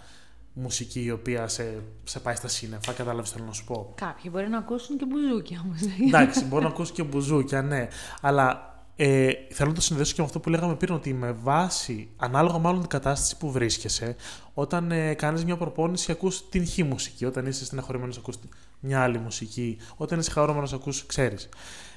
μουσική 0.58 1.04
η 1.04 1.12
οποία 1.12 1.48
σε, 1.48 1.84
σε 2.04 2.20
πάει 2.20 2.36
στα 2.36 2.48
σύννεφα, 2.48 2.94
κατάλαβες 2.94 3.30
τι 3.30 3.36
θέλω 3.36 3.48
να 3.48 3.54
σου 3.54 3.64
πω. 3.64 3.94
Κάποιοι 3.96 4.32
μπορεί 4.34 4.50
να 4.50 4.58
ακούσουν 4.58 4.98
και 4.98 5.06
μπουζούκια 5.06 5.62
όμως. 5.66 5.80
Εντάξει, 6.08 6.46
μπορώ 6.46 6.62
να 6.62 6.70
ακούσει 6.74 6.92
και 6.92 7.04
μπουζούκια, 7.04 7.62
ναι. 7.62 7.88
Αλλά 8.22 8.76
ε, 9.00 9.32
θέλω 9.50 9.70
να 9.70 9.76
το 9.76 9.82
συνδέσω 9.82 10.14
και 10.14 10.22
με 10.22 10.28
αυτό 10.28 10.40
που 10.40 10.50
λέγαμε 10.50 10.76
πριν, 10.76 10.94
ότι 10.94 11.14
με 11.14 11.32
βάση, 11.32 12.10
ανάλογα 12.18 12.58
μάλλον 12.58 12.80
την 12.80 12.90
κατάσταση 12.90 13.38
που 13.38 13.52
βρίσκεσαι, 13.52 14.16
όταν 14.54 14.92
ε, 14.92 15.14
κάνεις 15.14 15.46
μια 15.46 15.58
προπόνηση, 15.58 16.12
ακούς 16.12 16.50
την 16.50 16.68
χ 16.68 16.78
μουσική. 16.78 17.26
Όταν 17.26 17.46
είσαι 17.46 17.66
στεναχωρημένο, 17.66 18.14
ακούς 18.18 18.36
μια 18.80 19.02
άλλη 19.02 19.18
μουσική. 19.18 19.78
Όταν 19.96 20.20
είσαι 20.20 20.32
χαρούμενος, 20.32 20.74
ακούς, 20.74 21.06
ξέρεις. 21.06 21.50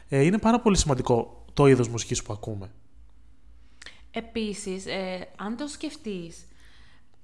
Ε, 0.09 0.23
είναι 0.23 0.39
πάρα 0.39 0.61
πολύ 0.61 0.77
σημαντικό 0.77 1.45
το 1.55 1.67
είδος 1.67 1.89
μουσικής 1.89 2.23
που 2.23 2.33
ακούμε. 2.33 2.71
Επίσης, 4.11 4.87
ε, 4.87 5.29
αν 5.37 5.57
το 5.57 5.67
σκεφτείς, 5.67 6.47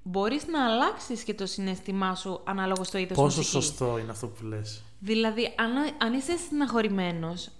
μπορείς 0.09 0.47
να 0.47 0.65
αλλάξεις 0.65 1.23
και 1.23 1.35
το 1.35 1.47
συναίσθημά 1.47 2.15
σου 2.15 2.41
ανάλογα 2.45 2.85
στο 2.85 2.99
είδος 2.99 3.17
Πόσο 3.17 3.37
μουσικής. 3.37 3.65
σωστό 3.65 3.99
είναι 3.99 4.11
αυτό 4.11 4.27
που 4.27 4.45
λες. 4.45 4.83
Δηλαδή, 4.99 5.55
αν, 5.57 5.71
αν 5.99 6.13
είσαι 6.13 6.37
στεναχωρημένος, 6.37 7.51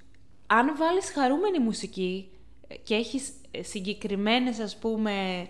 αν 0.47 0.76
βάλεις 0.79 1.12
χαρούμενη 1.15 1.59
μουσική 1.59 2.29
ε, 2.69 2.75
και 2.75 2.95
έχεις 2.95 3.31
ε, 3.50 3.62
συγκεκριμένες, 3.62 4.59
ας 4.59 4.76
πούμε, 4.76 5.47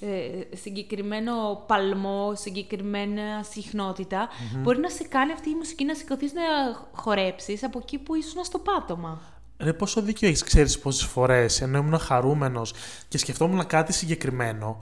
ε, 0.00 0.56
συγκεκριμένο 0.56 1.64
παλμό, 1.66 2.32
συγκεκριμένα 2.34 3.42
συχνότητα, 3.42 4.28
μπορεί 4.56 4.78
να 4.78 4.90
σε 4.90 5.04
κάνει 5.04 5.32
αυτή 5.32 5.50
η 5.50 5.54
μουσική 5.54 5.84
να 5.84 5.94
σηκωθείς 5.94 6.32
να 6.32 6.42
χορέψεις 6.92 7.64
από 7.64 7.78
εκεί 7.82 7.98
που 7.98 8.14
ήσουν 8.14 8.44
στο 8.44 8.58
πάτωμα. 8.58 9.20
Ρε, 9.58 9.72
πόσο 9.72 10.02
δίκιο 10.02 10.28
έχεις, 10.28 10.42
ξέρεις 10.42 10.78
πόσες 10.78 11.06
φορές 11.06 11.60
ενώ 11.60 11.78
ήμουν 11.78 11.98
χαρούμενος 11.98 12.74
και 13.08 13.18
σκεφτόμουν 13.18 13.66
κάτι 13.66 13.92
συγκεκριμένο, 13.92 14.78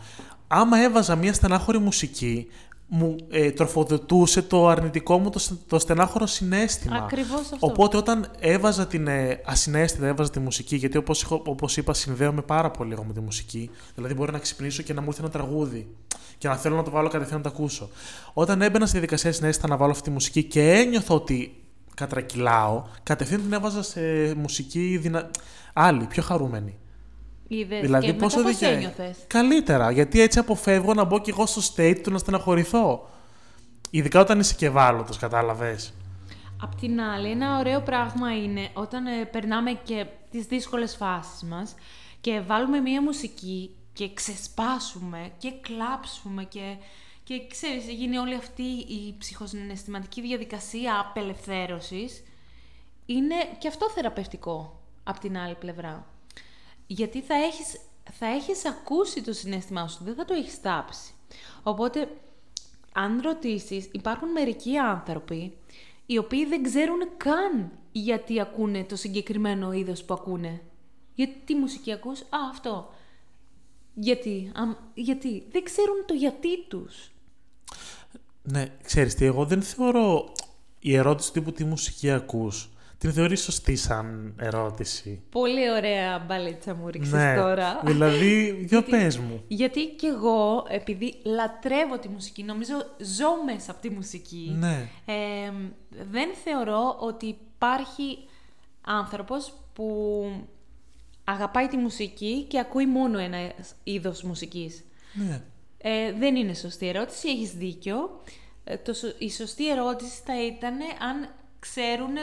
άμα 0.55 0.79
έβαζα 0.79 1.17
μια 1.17 1.33
στενάχωρη 1.33 1.79
μουσική, 1.79 2.47
μου 2.87 3.17
ε, 3.31 3.51
τροφοδοτούσε 3.51 4.43
το 4.43 4.69
αρνητικό 4.69 5.19
μου 5.19 5.31
το, 5.31 5.39
στε- 5.39 5.59
το 5.67 5.79
στενάχωρο 5.79 6.27
συνέστημα. 6.27 6.97
Ακριβώς 6.97 7.41
αυτό. 7.41 7.57
Οπότε 7.61 7.97
όταν 7.97 8.31
έβαζα 8.39 8.87
την 8.87 9.07
ε, 9.07 9.41
ασυναίσθητα, 9.45 10.07
έβαζα 10.07 10.31
τη 10.31 10.41
μουσική, 10.41 10.77
γιατί 10.77 10.97
όπως, 10.97 11.23
έχω- 11.23 11.43
όπως 11.47 11.77
είπα 11.77 11.95
συνδέομαι 11.95 12.43
πάρα 12.43 12.71
πολύ 12.71 12.93
εγώ 12.93 13.05
με 13.05 13.13
τη 13.13 13.21
μουσική, 13.21 13.71
δηλαδή 13.95 14.15
μπορεί 14.15 14.33
να 14.33 14.39
ξυπνήσω 14.39 14.83
και 14.83 14.93
να 14.93 15.01
μου 15.01 15.07
έρθει 15.09 15.21
ένα 15.21 15.31
τραγούδι 15.31 15.89
και 16.39 16.49
να 16.49 16.57
θέλω 16.57 16.77
να 16.77 16.83
το 16.83 16.91
βάλω 16.91 17.09
κατευθείαν 17.09 17.41
να 17.43 17.51
το 17.51 17.55
ακούσω. 17.57 17.89
Όταν 18.33 18.63
έμπαινα 18.63 18.85
στη 18.85 18.93
διαδικασία 18.93 19.33
συνέστητα 19.33 19.69
να 19.69 19.77
βάλω 19.77 19.91
αυτή 19.93 20.05
τη 20.05 20.11
μουσική 20.11 20.45
και 20.45 20.73
ένιωθα 20.73 21.15
ότι 21.15 21.57
κατρακυλάω, 21.95 22.83
κατευθείαν 23.03 23.41
την 23.43 23.53
έβαζα 23.53 23.83
σε 23.83 24.01
μουσική 24.37 24.99
δυνα... 25.03 25.31
άλλη, 25.73 26.05
πιο 26.05 26.23
χαρούμενη. 26.23 26.77
Είδες 27.55 27.81
δηλαδή, 27.81 28.07
και 28.07 28.13
μετά 28.13 28.25
πόσο 28.25 28.43
πώς 28.43 28.53
δίκιο- 28.53 28.71
ένιωθες; 28.71 29.17
Καλύτερα, 29.27 29.91
γιατί 29.91 30.21
έτσι 30.21 30.39
αποφεύγω 30.39 30.95
να 30.95 31.05
μπω 31.05 31.19
κι 31.19 31.31
εγώ 31.31 31.47
στο 31.47 31.61
state 31.75 32.01
του 32.03 32.11
να 32.11 32.19
στεναχωρηθώ. 32.19 33.09
Ειδικά 33.91 34.21
όταν 34.21 34.41
είσαι 34.41 34.55
και 34.55 34.67
ευάλωτος, 34.67 35.19
κατάλαβες. 35.19 35.93
Απ' 36.63 36.75
την 36.75 37.01
άλλη, 37.01 37.31
ένα 37.31 37.59
ωραίο 37.59 37.81
πράγμα 37.81 38.37
είναι 38.37 38.69
όταν 38.73 39.07
ε, 39.07 39.25
περνάμε 39.25 39.73
και 39.73 40.07
τις 40.31 40.45
δύσκολες 40.47 40.97
φάσεις 40.97 41.43
μας 41.43 41.75
και 42.21 42.41
βάλουμε 42.41 42.81
μία 42.81 43.03
μουσική 43.03 43.71
και 43.93 44.11
ξεσπάσουμε 44.15 45.31
και 45.39 45.53
κλάψουμε 45.61 46.45
και, 46.45 46.77
και 47.25 47.47
ξέρεις, 47.51 47.85
γίνει 47.89 48.19
όλη 48.19 48.35
αυτή 48.35 48.63
η 48.89 49.15
ψυχοσυναισθηματική 49.19 50.21
διαδικασία 50.21 50.99
απελευθέρωσης, 51.09 52.23
είναι 53.07 53.35
και 53.59 53.69
αυτό 53.69 53.91
θεραπευτικό 53.91 54.81
απ' 55.05 55.19
την 55.19 55.39
άλλη 55.39 55.55
πλευρά. 55.55 56.07
Γιατί 56.87 57.21
θα 57.21 57.35
έχεις, 57.35 57.81
θα 58.13 58.27
έχεις 58.27 58.65
ακούσει 58.65 59.23
το 59.23 59.33
συνέστημά 59.33 59.89
σου, 59.89 60.05
δεν 60.05 60.15
θα 60.15 60.25
το 60.25 60.35
έχεις 60.35 60.61
τάψει. 60.61 61.13
Οπότε, 61.63 62.09
αν 62.93 63.21
ρωτήσεις, 63.21 63.89
υπάρχουν 63.93 64.29
μερικοί 64.29 64.77
άνθρωποι 64.77 65.57
οι 66.07 66.19
οποίοι 66.19 66.47
δεν 66.47 66.63
ξέρουν 66.63 67.01
καν 67.17 67.71
γιατί 67.93 68.41
ακούνε 68.41 68.85
το 68.85 68.97
συγκεκριμένο 68.97 69.73
είδος 69.73 70.05
που 70.05 70.15
ακούνε. 70.15 70.61
Γιατί 71.15 71.35
τι 71.45 71.55
μουσική 71.55 71.93
ακούς, 71.93 72.21
α, 72.21 72.39
αυτό. 72.51 72.91
Γιατί, 73.95 74.53
αμ, 74.55 74.75
γιατί, 74.95 75.47
δεν 75.51 75.63
ξέρουν 75.63 76.05
το 76.07 76.15
γιατί 76.15 76.67
τους. 76.69 77.11
Ναι, 78.43 78.67
ξέρεις 78.83 79.15
τι, 79.15 79.25
εγώ 79.25 79.45
δεν 79.45 79.63
θεωρώ 79.63 80.33
η 80.79 80.97
ερώτηση 80.97 81.33
τύπου 81.33 81.53
τι 81.53 81.65
μουσική 81.65 82.11
ακούς. 82.11 82.71
Την 83.03 83.13
θεωρείς 83.13 83.43
σωστή 83.43 83.77
σαν 83.77 84.35
ερώτηση; 84.39 85.23
Πολύ 85.31 85.71
ωραία 85.71 86.19
μπαλίτσα 86.19 86.75
μου 86.75 86.89
ρίξες 86.89 87.13
ναι, 87.13 87.35
τώρα. 87.37 87.81
δηλαδή, 87.85 88.51
δυο 88.53 88.67
Γιατί- 88.79 88.91
πες 88.91 89.19
μου. 89.19 89.43
Γιατί 89.49 89.87
κι 89.87 90.07
εγώ, 90.07 90.67
επειδή 90.69 91.15
λατρεύω 91.25 91.99
τη 91.99 92.09
μουσική, 92.09 92.43
νομίζω 92.43 92.75
ζω 92.99 93.45
μέσα 93.47 93.71
από 93.71 93.81
τη 93.81 93.91
μουσική, 93.91 94.57
Ναι. 94.59 94.89
ε, 95.07 95.53
δεν 96.11 96.29
θεωρώ 96.45 96.97
ότι 97.01 97.27
υπάρχει 97.27 98.19
άνθρωπος 98.87 99.53
που 99.73 100.25
αγαπάει 101.25 101.67
τη 101.69 101.77
μουσική 101.77 102.45
και 102.49 102.59
ακούει 102.59 102.87
μόνο 102.87 103.19
ένα 103.19 103.53
είδος 103.85 104.23
μουσικής. 104.23 104.85
Ναι. 105.13 105.43
Ε, 105.79 106.13
δεν 106.13 106.37
είναι 106.37 106.55
σωστή 106.55 106.89
ερώτηση, 106.89 107.29
έχεις 107.29 107.51
δίκιο. 107.51 108.21
Ε, 108.65 108.77
το, 108.77 108.95
σω- 108.95 109.15
η 109.19 109.31
σωστή 109.31 109.71
ερώτηση 109.71 110.21
θα 110.25 110.47
ήταν 110.47 110.75
αν 111.09 111.29
ξέρουν 111.63 112.17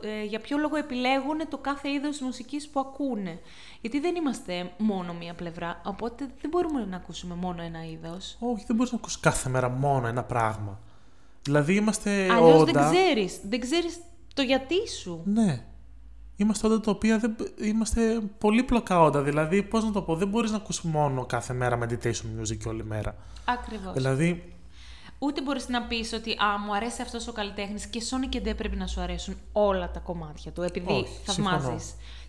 ε, 0.00 0.24
για 0.24 0.40
ποιο 0.40 0.58
λόγο 0.58 0.76
επιλέγουν 0.76 1.48
το 1.48 1.58
κάθε 1.58 1.90
είδος 1.90 2.20
μουσικής 2.20 2.68
που 2.68 2.80
ακούνε. 2.80 3.38
Γιατί 3.80 4.00
δεν 4.00 4.14
είμαστε 4.14 4.70
μόνο 4.78 5.14
μία 5.14 5.34
πλευρά, 5.34 5.80
οπότε 5.84 6.26
δεν 6.40 6.50
μπορούμε 6.50 6.84
να 6.84 6.96
ακούσουμε 6.96 7.34
μόνο 7.34 7.62
ένα 7.62 7.84
είδος. 7.84 8.36
Όχι, 8.40 8.64
δεν 8.66 8.76
μπορείς 8.76 8.92
να 8.92 8.98
ακούσεις 8.98 9.20
κάθε 9.20 9.48
μέρα 9.48 9.68
μόνο 9.68 10.06
ένα 10.06 10.22
πράγμα. 10.22 10.80
Δηλαδή 11.42 11.74
είμαστε 11.74 12.32
Αλλιώς 12.32 12.60
όντα. 12.60 12.72
δεν 12.72 12.90
ξέρεις, 12.90 13.40
δεν 13.48 13.60
ξέρεις 13.60 14.00
το 14.34 14.42
γιατί 14.42 14.88
σου. 14.88 15.22
Ναι. 15.24 15.64
είμαστε 16.36 16.66
όντα 16.66 16.80
τα 16.80 16.90
οποία 16.90 17.18
δεν, 17.18 17.36
είμαστε 17.56 18.20
πολύπλοκα 18.38 19.00
όντα. 19.02 19.22
Δηλαδή, 19.22 19.62
πώς 19.62 19.84
να 19.84 19.90
το 19.90 20.02
πω, 20.02 20.16
δεν 20.16 20.28
μπορείς 20.28 20.50
να 20.50 20.56
ακούσει 20.56 20.86
μόνο 20.86 21.26
κάθε 21.26 21.52
μέρα 21.52 21.78
meditation 21.82 22.40
music 22.40 22.58
όλη 22.66 22.84
μέρα. 22.84 23.16
Ακριβώς. 23.44 23.92
Δηλαδή, 23.92 24.54
Ούτε 25.22 25.42
μπορείς 25.42 25.68
να 25.68 25.82
πεις 25.82 26.12
ότι 26.12 26.30
Α, 26.32 26.58
μου 26.66 26.74
αρέσει 26.74 27.02
αυτός 27.02 27.28
ο 27.28 27.32
καλλιτέχνης 27.32 27.86
και 27.86 28.02
Sony 28.10 28.28
και 28.28 28.40
δεν 28.40 28.54
πρέπει 28.54 28.76
να 28.76 28.86
σου 28.86 29.00
αρέσουν 29.00 29.38
όλα 29.52 29.90
τα 29.90 30.00
κομμάτια 30.00 30.50
του, 30.52 30.62
επειδή 30.62 30.92
Όχι, 30.92 31.18
θαυμάζεις. 31.24 31.60
συμφωνώ. 31.62 31.80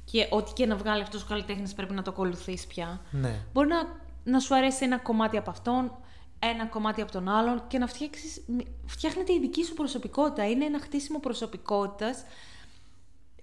Και 0.05 0.27
ό,τι 0.29 0.53
και 0.53 0.65
να 0.65 0.75
βγάλει 0.75 1.01
αυτός 1.01 1.23
ο 1.23 1.25
καλλιτέχνης 1.27 1.73
πρέπει 1.73 1.93
να 1.93 2.01
το 2.01 2.11
ακολουθείς 2.11 2.67
πια. 2.67 3.01
ναι. 3.11 3.35
Μπορεί 3.53 3.67
να, 3.67 3.81
να 4.23 4.39
σου 4.39 4.55
αρέσει 4.55 4.83
ένα 4.85 4.97
κομμάτι 4.97 5.37
από 5.37 5.49
αυτόν, 5.49 5.91
ένα 6.39 6.65
κομμάτι 6.65 7.01
από 7.01 7.11
τον 7.11 7.29
άλλον 7.29 7.63
και 7.67 7.77
να 7.77 7.87
φτιάξεις, 7.87 8.41
φτιάχνεται 8.85 9.33
η 9.33 9.39
δική 9.39 9.63
σου 9.63 9.73
προσωπικότητα. 9.73 10.49
Είναι 10.49 10.65
ένα 10.65 10.79
χτίσιμο 10.79 11.19
προσωπικότητας 11.19 12.23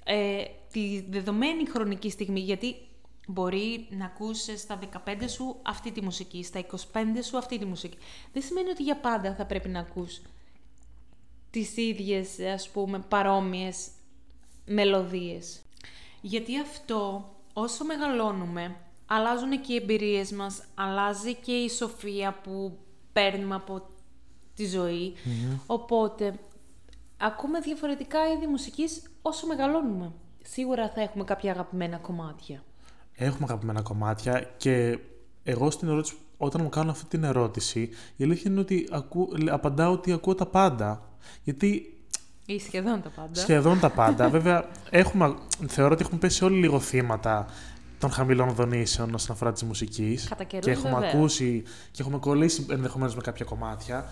ε, 0.05 0.43
τη 0.73 1.05
δεδομένη 1.11 1.69
χρονική 1.69 2.11
στιγμή, 2.11 2.41
γιατί 2.41 2.77
μπορεί 3.31 3.87
να 3.91 4.05
ακούσεις 4.05 4.61
στα 4.61 4.79
15 5.07 5.29
σου 5.29 5.57
αυτή 5.63 5.93
τη 5.93 6.03
μουσική, 6.03 6.45
στα 6.45 6.65
25 6.93 7.23
σου 7.23 7.39
αυτή 7.39 7.59
τη 7.59 7.65
μουσική. 7.65 7.99
Δεν 8.33 8.43
σημαίνει 8.43 8.71
ότι 8.71 8.83
για 8.83 8.97
πάντα 8.97 9.35
θα 9.35 9.47
πρέπει 9.47 9.69
να 9.69 9.81
ακούς 9.81 10.21
τις 11.51 11.77
ίδιες, 11.77 12.39
ας 12.55 12.69
πούμε, 12.69 12.99
παρόμοιες 12.99 13.89
μελωδίες. 14.67 15.61
Γιατί 16.21 16.61
αυτό, 16.61 17.31
όσο 17.53 17.85
μεγαλώνουμε, 17.85 18.77
αλλάζουν 19.07 19.61
και 19.61 19.73
οι 19.73 19.77
εμπειρίες 19.77 20.33
μας, 20.33 20.65
αλλάζει 20.75 21.35
και 21.35 21.53
η 21.53 21.69
σοφία 21.69 22.41
που 22.43 22.79
παίρνουμε 23.13 23.55
από 23.55 23.89
τη 24.55 24.67
ζωη 24.67 25.15
Οπότε, 25.67 26.39
ακούμε 27.17 27.61
διαφορετικά 27.61 28.33
είδη 28.33 28.47
μουσικής 28.47 29.03
όσο 29.23 29.47
μεγαλώνουμε. 29.47 30.13
Σίγουρα 30.43 30.91
θα 30.91 31.01
έχουμε 31.01 31.25
κάποια 31.25 31.51
αγαπημένα 31.51 31.97
κομμάτια. 31.99 32.63
Έχουμε 33.21 33.47
αγαπημένα 33.49 33.83
κομμάτια 33.83 34.51
και 34.57 34.99
εγώ 35.43 35.71
στην 35.71 35.89
ερώτηση, 35.89 36.15
όταν 36.37 36.63
μου 36.63 36.69
κάνουν 36.69 36.91
αυτή 36.91 37.05
την 37.05 37.25
ερώτηση, 37.25 37.89
η 38.17 38.25
αλήθεια 38.25 38.51
είναι 38.51 38.61
ότι 38.61 38.89
ακού, 38.91 39.29
απαντάω 39.51 39.93
ότι 39.93 40.13
ακούω 40.13 40.35
τα 40.35 40.47
πάντα. 40.47 41.03
Γιατί 41.43 41.99
Ή 42.47 42.59
σχεδόν 42.61 43.03
τα 43.03 43.09
πάντα. 43.09 43.41
σχεδόν 43.41 43.81
τα 43.81 43.91
πάντα. 43.91 44.29
Βέβαια, 44.39 44.69
έχουμε, 44.91 45.35
θεωρώ 45.67 45.93
ότι 45.93 46.03
έχουμε 46.03 46.19
πέσει 46.19 46.45
όλοι 46.45 46.59
λίγο 46.59 46.81
θύματα 46.81 47.47
των 47.99 48.11
χαμηλών 48.11 48.55
δονήσεων 48.55 49.15
όσον 49.15 49.35
αφορά 49.35 49.53
της 49.53 49.63
μουσικής. 49.63 50.29
Κατά 50.29 50.45
καιρούς, 50.45 50.65
Και 50.67 50.71
έχουμε 50.71 50.93
βέβαια. 50.95 51.09
ακούσει 51.09 51.63
και 51.91 52.03
έχουμε 52.03 52.19
κολλήσει 52.19 52.67
ενδεχομένως 52.71 53.15
με 53.15 53.21
κάποια 53.21 53.45
κομμάτια. 53.45 54.05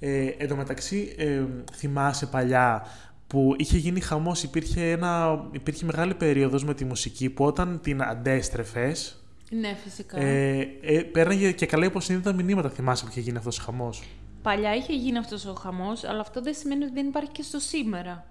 Ε, 0.00 0.26
εν 0.38 0.48
τω 0.48 0.56
μεταξύ, 0.56 1.14
ε, 1.18 1.42
θυμάσαι 1.72 2.26
παλιά 2.26 2.86
που 3.26 3.54
είχε 3.58 3.76
γίνει 3.78 4.00
χαμός, 4.00 4.42
υπήρχε, 4.42 4.90
ένα, 4.90 5.44
υπήρχε 5.52 5.84
μεγάλη 5.84 6.14
περίοδος 6.14 6.64
με 6.64 6.74
τη 6.74 6.84
μουσική 6.84 7.30
που 7.30 7.44
όταν 7.44 7.80
την 7.82 8.02
αντέστρεφες, 8.02 9.24
Ναι, 9.50 9.76
φυσικά. 9.84 10.18
ε, 10.20 10.58
ε, 10.80 11.02
πέρναγε 11.02 11.52
και 11.52 11.66
καλά 11.66 11.84
υποσυνείδητα 11.84 12.32
μηνύματα, 12.32 12.70
θυμάσαι 12.70 13.04
που 13.04 13.10
είχε 13.10 13.20
γίνει 13.20 13.36
αυτός 13.36 13.58
ο 13.58 13.62
χαμός; 13.62 14.02
Παλιά 14.42 14.74
είχε 14.74 14.92
γίνει 14.92 15.18
αυτός 15.18 15.46
ο 15.46 15.54
χαμός, 15.54 16.04
αλλά 16.04 16.20
αυτό 16.20 16.42
δεν 16.42 16.54
σημαίνει 16.54 16.84
ότι 16.84 16.92
δεν 16.92 17.06
υπάρχει 17.06 17.30
και 17.30 17.42
στο 17.42 17.58
σήμερα. 17.58 18.26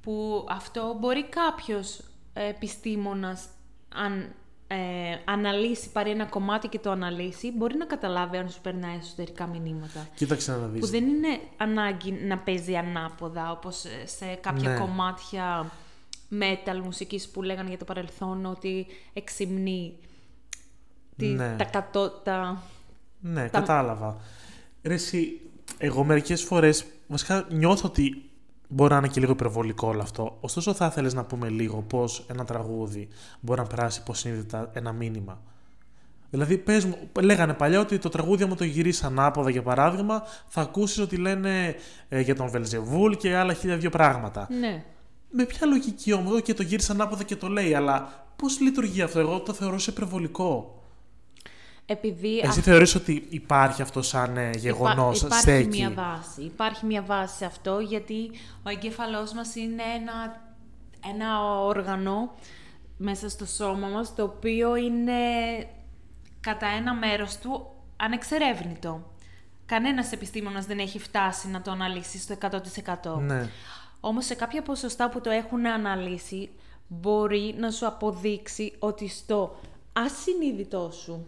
Που 0.00 0.46
αυτό 0.48 0.96
μπορεί 1.00 1.24
κάποιος 1.28 2.00
ε, 2.32 2.48
επιστήμονας, 2.48 3.44
αν 3.94 4.32
ε, 4.72 5.20
αναλύσει, 5.24 5.90
πάρει 5.90 6.10
ένα 6.10 6.24
κομμάτι 6.24 6.68
και 6.68 6.78
το 6.78 6.90
αναλύσει, 6.90 7.52
μπορεί 7.52 7.76
να 7.76 7.84
καταλάβει 7.86 8.36
αν 8.36 8.48
σου 8.50 8.60
περνάει 8.60 8.96
εσωτερικά 8.96 9.46
μηνύματα. 9.46 10.08
Κοίταξε 10.14 10.50
να 10.56 10.66
δεις. 10.66 10.80
Που 10.80 10.86
δεν 10.86 11.06
είναι 11.08 11.38
ανάγκη 11.56 12.12
να 12.12 12.38
παίζει 12.38 12.76
ανάποδα, 12.76 13.50
όπως 13.50 13.84
ε, 13.84 14.06
σε 14.06 14.34
κάποια 14.40 14.70
Ναι. 14.70 14.78
κομμάτια 14.78 15.70
metal 16.40 16.80
μουσικής 16.84 17.28
που 17.28 17.42
λέγανε 17.42 17.68
για 17.68 17.78
το 17.78 17.84
παρελθόν 17.84 18.46
ότι 18.46 18.86
εξυμνεί 19.12 19.94
τη, 21.16 21.26
Ναι. 21.26 21.54
τα, 21.58 21.64
κατώ, 21.64 22.10
τα, 22.10 22.62
Ναι, 23.20 23.48
Τα- 23.48 23.58
κατάλαβα. 23.58 24.16
Ρε 24.82 24.94
εσύ, 24.94 25.40
εγώ 25.78 26.04
μερικές 26.04 26.42
φορές 26.42 26.84
βασικά 27.06 27.46
νιώθω 27.50 27.88
ότι 27.88 28.30
μπορεί 28.72 28.92
να 28.92 28.98
είναι 28.98 29.08
και 29.08 29.20
λίγο 29.20 29.32
υπερβολικό 29.32 29.88
όλο 29.88 30.02
αυτό. 30.02 30.36
Ωστόσο 30.40 30.72
θα 30.74 30.86
ήθελες 30.86 31.14
να 31.14 31.24
πούμε 31.24 31.48
λίγο 31.48 31.82
πώς 31.82 32.24
ένα 32.30 32.44
τραγούδι 32.44 33.08
μπορεί 33.40 33.60
να 33.60 33.66
περάσει 33.66 34.00
υποσυνείδητα 34.00 34.70
ένα 34.72 34.92
μήνυμα. 34.92 35.40
Δηλαδή, 36.30 36.58
πες 36.58 36.84
μου, 36.84 36.96
λέγανε 37.20 37.54
παλιά 37.54 37.80
ότι 37.80 37.98
το 37.98 38.08
τραγούδι, 38.08 38.42
άμα 38.42 38.54
το 38.54 38.64
γυρίσεις 38.64 39.04
ανάποδα 39.04 39.50
για 39.50 39.62
παράδειγμα, 39.62 40.22
θα 40.46 40.60
ακούσεις 40.60 40.98
ότι 40.98 41.16
λένε 41.16 41.74
ε, 42.08 42.20
για 42.20 42.34
τον 42.34 42.48
Βελζεβούλ 42.48 43.12
και 43.12 43.36
άλλα 43.36 43.52
χίλια 43.52 43.76
δύο 43.76 43.90
πράγματα. 43.90 44.46
ναι. 44.60 44.84
Με 45.34 45.44
ποια 45.44 45.66
λογική 45.66 46.12
όμως, 46.12 46.42
και 46.42 46.54
το 46.54 46.62
γύρισε 46.62 46.92
ανάποδα 46.92 47.22
και 47.22 47.36
το 47.36 47.48
λέει, 47.48 47.74
αλλά 47.74 48.26
πώς 48.36 48.60
λειτουργεί 48.60 49.02
αυτό, 49.02 49.18
εγώ 49.18 49.40
το 49.40 49.52
θεωρώ 49.52 49.78
σε 49.78 49.90
υπερβολικό. 49.90 50.81
Επειδή 51.86 52.38
Εσύ 52.38 52.60
θεωρείς 52.60 52.94
ότι 52.94 53.26
υπάρχει 53.28 53.82
αυτό 53.82 54.02
σαν 54.02 54.36
ε, 54.36 54.50
γεγονός, 54.56 55.16
Υπά- 55.22 55.26
υπάρχει 55.26 55.40
στέκει. 55.40 55.78
μια 55.78 55.90
βάση. 55.90 56.42
Υπάρχει 56.42 56.86
μια 56.86 57.02
βάση 57.02 57.36
σε 57.36 57.44
αυτό, 57.44 57.78
γιατί 57.78 58.30
ο 58.62 58.68
εγκέφαλός 58.70 59.32
μας 59.32 59.54
είναι 59.54 59.82
ένα, 60.00 60.42
ένα 61.10 61.54
όργανο 61.60 62.34
μέσα 62.96 63.28
στο 63.28 63.46
σώμα 63.46 63.88
μας, 63.88 64.14
το 64.14 64.22
οποίο 64.22 64.76
είναι 64.76 65.12
κατά 66.40 66.66
ένα 66.66 66.94
μέρος 66.94 67.36
του 67.36 67.66
ανεξερεύνητο. 67.96 69.10
Κανένας 69.66 70.12
επιστήμονας 70.12 70.66
δεν 70.66 70.78
έχει 70.78 70.98
φτάσει 70.98 71.48
να 71.48 71.62
το 71.62 71.70
αναλύσει 71.70 72.18
στο 72.18 72.34
100%. 72.34 73.20
Ναι. 73.20 73.48
Όμως 74.00 74.24
σε 74.24 74.34
κάποια 74.34 74.62
ποσοστά 74.62 75.08
που 75.08 75.20
το 75.20 75.30
έχουν 75.30 75.66
αναλύσει, 75.66 76.50
μπορεί 76.88 77.54
να 77.58 77.70
σου 77.70 77.86
αποδείξει 77.86 78.72
ότι 78.78 79.08
στο 79.08 79.56
ασυνείδητό 79.92 80.90
σου 80.90 81.26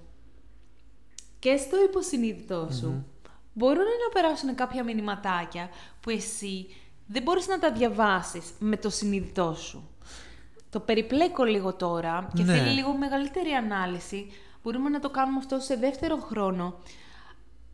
και 1.44 1.56
στο 1.56 1.82
υποσυνείδητό 1.82 2.68
σου 2.72 3.04
μπορούν 3.52 3.76
να 4.06 4.12
περάσουν 4.20 4.54
κάποια 4.54 4.84
μηνυματάκια 4.84 5.68
που 6.00 6.10
εσύ 6.10 6.66
δεν 7.06 7.22
μπορείς 7.22 7.48
να 7.48 7.58
τα 7.58 7.72
διαβάσεις 7.72 8.52
με 8.58 8.76
το 8.76 8.90
συνείδητό 8.90 9.54
σου. 9.54 9.88
Το 10.70 10.80
περιπλέκω 10.80 11.44
λίγο 11.44 11.74
τώρα 11.74 12.28
και 12.34 12.42
Ναι. 12.42 12.54
θέλει 12.54 12.68
λίγο 12.70 12.96
μεγαλύτερη 12.96 13.50
ανάλυση. 13.50 14.32
Μπορούμε 14.62 14.88
να 14.88 15.00
το 15.00 15.10
κάνουμε 15.10 15.38
αυτό 15.38 15.58
σε 15.58 15.76
δεύτερο 15.76 16.16
χρόνο. 16.16 16.74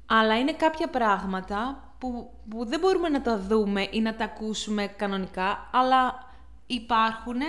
Αλλά 0.07 0.39
είναι 0.39 0.53
κάποια 0.53 0.89
πράγματα 0.89 1.91
που, 1.99 2.31
που 2.49 2.65
δεν 2.67 2.81
μπορούμε 2.81 3.09
να 3.09 3.23
τα 3.23 3.39
δούμε 3.39 3.89
ή 3.91 4.01
να 4.01 4.15
τα 4.15 4.25
ακούσουμε 4.25 4.87
κανονικά, 4.87 5.69
αλλά 5.73 6.31
υπάρχουν 6.67 7.41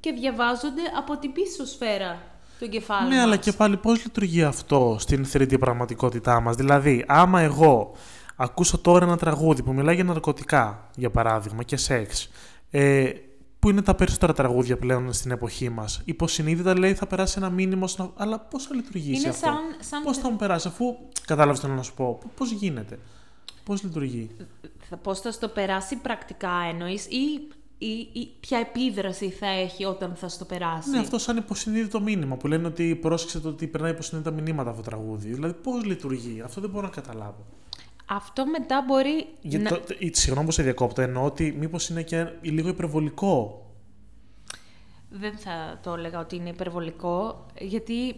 και 0.00 0.12
διαβάζονται 0.12 0.82
από 0.96 1.18
την 1.18 1.32
πίσω 1.32 1.66
σφαίρα 1.66 2.22
του 2.58 2.64
εγκεφάλου 2.64 3.08
Ναι, 3.08 3.20
αλλά 3.20 3.36
μας. 3.36 3.44
και 3.44 3.52
πάλι 3.52 3.76
πώς 3.76 4.02
λειτουργεί 4.02 4.42
αυτό 4.42 4.96
στην 4.98 5.26
3D 5.32 5.58
πραγματικότητά 5.58 6.40
μας. 6.40 6.56
Δηλαδή, 6.56 7.04
άμα 7.08 7.40
εγώ 7.40 7.94
ακούσω 8.36 8.78
τώρα 8.78 9.04
ένα 9.04 9.16
τραγούδι 9.16 9.62
που 9.62 9.72
μιλάει 9.72 9.94
για 9.94 10.04
ναρκωτικά, 10.04 10.90
για 10.96 11.10
παράδειγμα, 11.10 11.62
και 11.62 11.76
σεξ, 11.76 12.30
ε, 12.70 13.10
που 13.58 13.70
είναι 13.70 13.82
τα 13.82 13.94
περισσότερα 13.94 14.32
τραγούδια 14.32 14.76
πλέον 14.78 15.12
στην 15.12 15.30
εποχή 15.30 15.68
μας, 15.68 16.00
υποσυνείδητα 16.04 16.78
λέει 16.78 16.94
θα 16.94 17.06
περάσει 17.06 17.34
ένα 17.38 17.50
μήνυμα, 17.50 17.86
στον... 17.86 18.12
αλλά 18.16 18.38
πώς 18.38 18.64
θα 18.64 18.74
λειτουργήσει 18.74 19.20
Είναι 19.20 19.28
αυτό; 19.28 19.46
σαν, 19.46 19.56
σαν 19.80 20.02
Πώς 20.02 20.18
θα 20.18 20.30
μου 20.30 20.36
περάσει, 20.36 20.68
αφού 20.68 20.96
κατάλαβες 21.26 21.60
τι 21.60 21.64
θέλω 21.64 21.76
να 21.78 21.82
σου 21.82 21.94
πω, 21.94 22.18
πώς 22.36 22.50
γίνεται, 22.50 22.98
πώς 23.64 23.82
λειτουργεί; 23.82 24.30
θα, 24.88 24.96
πώς 24.96 25.20
θα 25.20 25.32
στο 25.32 25.48
περάσει 25.48 25.96
πρακτικά 25.96 26.52
εννοείς 26.70 27.06
ή, 27.06 27.48
ή, 27.78 28.08
ή 28.12 28.28
ποια 28.40 28.58
επίδραση 28.58 29.30
θα 29.30 29.46
έχει 29.46 29.84
όταν 29.84 30.14
θα 30.14 30.28
στο 30.28 30.44
περάσει; 30.44 30.90
Ναι, 30.90 30.98
αυτό 30.98 31.18
σαν 31.18 31.36
υποσυνείδητο 31.36 32.00
μήνυμα 32.00 32.36
που 32.36 32.46
λένε 32.46 32.66
ότι 32.66 32.94
πρόσεξε 32.96 33.40
το 33.40 33.48
ότι 33.48 33.66
περνάει 33.66 33.90
υποσυνείδητα 33.90 34.30
μηνύματα 34.42 34.70
αυτό 34.70 34.82
το 34.82 34.88
τραγούδι. 34.90 35.32
Δηλαδή, 35.32 35.54
πώς 35.54 35.84
λειτουργεί, 35.84 36.40
αυτό 36.44 36.60
δεν 36.60 36.70
μπορώ 36.70 36.86
να 36.86 36.92
καταλάβω. 36.92 37.46
Αυτό 38.06 38.46
μετά 38.46 38.84
μπορεί 38.86 39.26
Γιατί 39.40 39.64
να... 39.64 39.70
το, 39.70 39.76
το- 39.80 39.94
συγγνώμη 40.12 40.46
που 40.46 40.52
σε 40.52 40.62
διακόπτω, 40.62 41.02
εννοώ 41.02 41.24
ότι 41.24 41.56
μήπως 41.58 41.88
είναι 41.88 42.02
και 42.02 42.26
λίγο 42.40 42.68
υπερβολικό. 42.68 43.62
Δεν 45.10 45.36
θα 45.38 45.80
το 45.82 45.92
έλεγα 45.92 46.18
ότι 46.20 46.36
είναι 46.36 46.48
υπερβολικό, 46.48 47.46
γιατί 47.60 48.14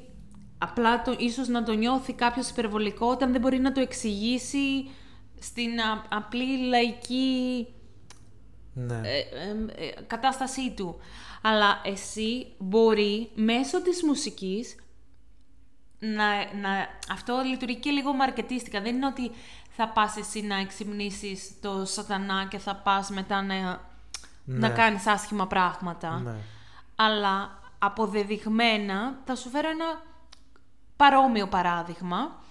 απλά 0.59 1.03
το, 1.03 1.17
ίσως 1.19 1.49
να 1.49 1.63
το 1.63 1.73
νιώθει 1.73 2.13
κάποιος 2.13 2.49
υπερβολικό 2.51 3.07
όταν 3.07 3.33
δεν 3.33 3.41
μπορεί 3.41 3.59
να 3.59 3.73
το 3.73 3.81
εξηγήσει 3.81 4.89
στην 5.41 5.81
α- 5.81 6.07
απλή 6.09 6.59
λαϊκή 6.69 7.67
Ναι. 8.87 9.01
ε, 9.09 9.19
ε, 9.19 9.87
ε, 9.87 9.93
κατάστασή 10.07 10.71
του. 10.71 10.97
Αλλά 11.43 11.81
εσύ 11.85 12.47
μπορεί 12.59 13.31
μέσω 13.35 13.83
της 13.83 14.03
μουσικής 14.05 14.77
να, 15.99 16.55
να, 16.55 16.87
αυτό 17.11 17.43
λειτουργεί 17.45 17.77
και 17.77 17.91
λίγο 17.91 18.13
μαρκετίστικα. 18.13 18.81
Δεν 18.81 18.95
είναι 18.95 19.07
ότι 19.07 19.31
θα 19.71 19.89
πας 19.89 20.17
εσύ 20.17 20.41
να 20.41 20.57
εξυμνήσεις 20.57 21.61
το 21.61 21.85
σατανά 21.85 22.47
και 22.51 22.59
θα 22.59 22.77
πας 22.77 23.11
μετά 23.11 23.43
να, 23.43 23.61
να 24.45 24.69
Ναι. 24.69 24.69
κάνεις 24.69 25.07
άσχημα 25.07 25.47
πράγματα. 25.47 26.19
ναι. 26.19 26.35
Αλλά 26.97 27.59
αποδεδειγμένα 27.79 29.19
θα 29.25 29.35
σου 29.37 29.49
φέρω 29.49 29.69
ένα 29.69 30.03
παρόμοιο 30.97 31.47
παράδειγμα 31.49 32.43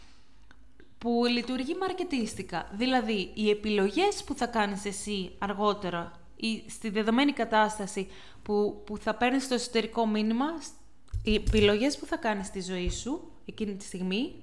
που 0.97 1.21
λειτουργεί 1.29 1.75
μαρκετίστικα. 1.75 2.67
Δηλαδή, 2.71 3.31
οι 3.33 3.49
επιλογές 3.49 4.23
που 4.25 4.33
θα 4.35 4.45
κάνεις 4.47 4.85
εσύ 4.85 5.35
αργότερα 5.39 6.11
ή 6.39 6.63
στη 6.69 6.89
δεδομένη 6.89 7.31
κατάσταση 7.31 8.07
που, 8.43 8.81
που 8.85 8.97
θα 8.97 9.15
παίρνεις 9.15 9.47
το 9.47 9.53
εσωτερικό 9.53 10.07
μήνυμα, 10.07 10.45
οι 11.23 11.35
επιλογές 11.35 11.97
που 11.97 12.05
θα 12.05 12.17
κάνεις 12.17 12.47
στη 12.47 12.61
ζωή 12.61 12.89
σου 12.89 13.31
εκείνη 13.45 13.75
τη 13.75 13.83
στιγμή, 13.83 14.33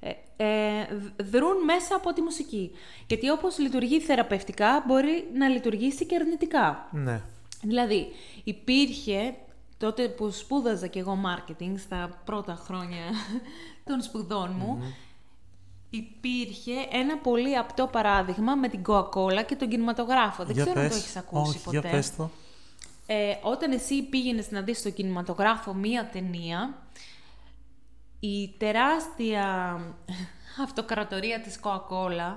ε, 0.00 0.10
ε, 0.36 0.86
δρούν 1.22 1.64
μέσα 1.64 1.96
από 1.96 2.12
τη 2.12 2.20
μουσική. 2.20 2.70
Γιατί 3.06 3.30
όπως 3.30 3.58
λειτουργεί 3.58 4.00
θεραπευτικά, 4.00 4.84
μπορεί 4.86 5.30
να 5.34 5.48
λειτουργήσει 5.48 6.06
και 6.06 6.14
αρνητικά. 6.14 6.88
Ναι. 6.92 7.20
Δηλαδή, 7.62 8.06
υπήρχε 8.44 9.34
τότε 9.78 10.08
που 10.08 10.30
σπούδαζα 10.30 10.86
και 10.86 10.98
εγώ 10.98 11.18
marketing 11.26 11.72
στα 11.76 12.22
πρώτα 12.24 12.54
χρόνια 12.54 13.04
των 13.88 14.02
σπουδών 14.02 14.54
μου, 14.58 14.94
υπήρχε 15.90 16.72
ένα 16.90 17.18
πολύ 17.18 17.56
απτό 17.56 17.86
παράδειγμα 17.86 18.54
με 18.54 18.68
την 18.68 18.82
Coca-Cola 18.86 19.44
και 19.46 19.56
τον 19.56 19.68
κινηματογράφο. 19.68 20.44
Δεν 20.44 20.54
Για 20.54 20.64
ξέρω 20.64 20.80
αν 20.80 20.86
πες. 20.86 20.96
το 20.96 21.02
έχεις 21.02 21.16
ακούσει 21.16 21.50
Όχι, 21.50 21.64
ποτέ. 21.64 21.78
Για 21.78 21.90
πες 21.90 22.16
το. 22.16 22.30
Ε, 23.06 23.34
όταν 23.42 23.72
εσύ 23.72 24.02
πήγαινες 24.02 24.50
να 24.50 24.62
δεις 24.62 24.78
στο 24.78 24.90
κινηματογράφο 24.90 25.74
μία 25.74 26.08
ταινία, 26.12 26.82
η 28.20 28.54
τεράστια 28.58 29.78
αυτοκρατορία 30.64 31.40
της 31.40 31.60
Coca-Cola, 31.62 32.36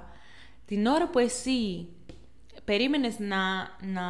την 0.65 0.85
ώρα 0.85 1.09
που 1.09 1.19
εσύ 1.19 1.87
περίμενες 2.65 3.19
να, 3.19 3.37
να 3.81 4.07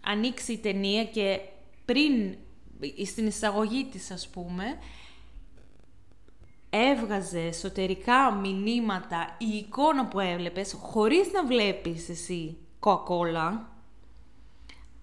ανοίξει 0.00 0.52
η 0.52 0.58
ταινία 0.58 1.04
και 1.04 1.40
πριν, 1.84 2.36
στην 3.06 3.26
εισαγωγή 3.26 3.84
της 3.84 4.10
ας 4.10 4.28
πούμε, 4.28 4.64
έβγαζε 6.70 7.40
εσωτερικά 7.40 8.32
μηνύματα 8.32 9.36
η 9.38 9.56
εικόνα 9.56 10.06
που 10.06 10.20
έβλεπες, 10.20 10.76
χωρίς 10.80 11.32
να 11.32 11.46
βλέπεις 11.46 12.08
εσύ 12.08 12.56
Coca-Cola, 12.80 13.58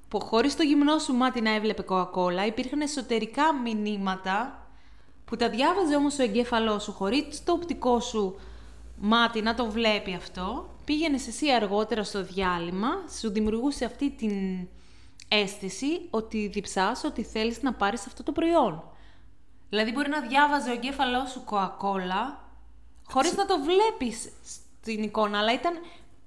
που 0.07 0.19
χωρίς 0.19 0.55
το 0.55 0.63
γυμνό 0.63 0.97
σου 0.97 1.13
μάτι 1.13 1.41
να 1.41 1.53
έβλεπε 1.55 1.83
Coca-Cola, 1.89 2.47
υπήρχαν 2.47 2.81
εσωτερικά 2.81 3.53
μηνύματα 3.53 4.67
που 5.25 5.35
τα 5.35 5.49
διάβαζε 5.49 5.95
όμως 5.95 6.19
ο 6.19 6.23
εγκέφαλός 6.23 6.83
σου, 6.83 6.91
χωρίς 6.91 7.43
το 7.43 7.51
οπτικό 7.51 7.99
σου 7.99 8.35
μάτι 8.97 9.41
να 9.41 9.55
το 9.55 9.65
βλέπει 9.65 10.13
αυτό, 10.13 10.69
πήγαινες 10.85 11.27
εσύ 11.27 11.51
αργότερα 11.51 12.03
στο 12.03 12.23
διάλειμμα, 12.23 12.89
σου 13.19 13.31
δημιουργούσε 13.31 13.85
αυτή 13.85 14.09
την 14.09 14.67
αίσθηση 15.27 16.07
ότι 16.09 16.47
διψάς, 16.47 17.03
ότι 17.03 17.23
θέλεις 17.23 17.61
να 17.61 17.73
πάρεις 17.73 18.05
αυτό 18.05 18.23
το 18.23 18.31
προϊόν. 18.31 18.83
Δηλαδή 19.69 19.91
μπορεί 19.91 20.09
να 20.09 20.21
διάβαζε 20.21 20.69
ο 20.69 20.73
εγκέφαλός 20.73 21.29
σου 21.31 21.43
Coca-Cola, 21.49 22.37
χωρίς 23.07 23.35
να 23.35 23.45
το 23.45 23.55
βλέπεις 23.63 24.29
στην 24.81 25.03
εικόνα, 25.03 25.37
αλλά 25.39 25.53
ήταν 25.53 25.73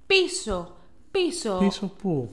πίσω, 0.06 0.76
πίσω, 1.10 1.56
Πίσω 1.58 1.86
πού; 2.02 2.30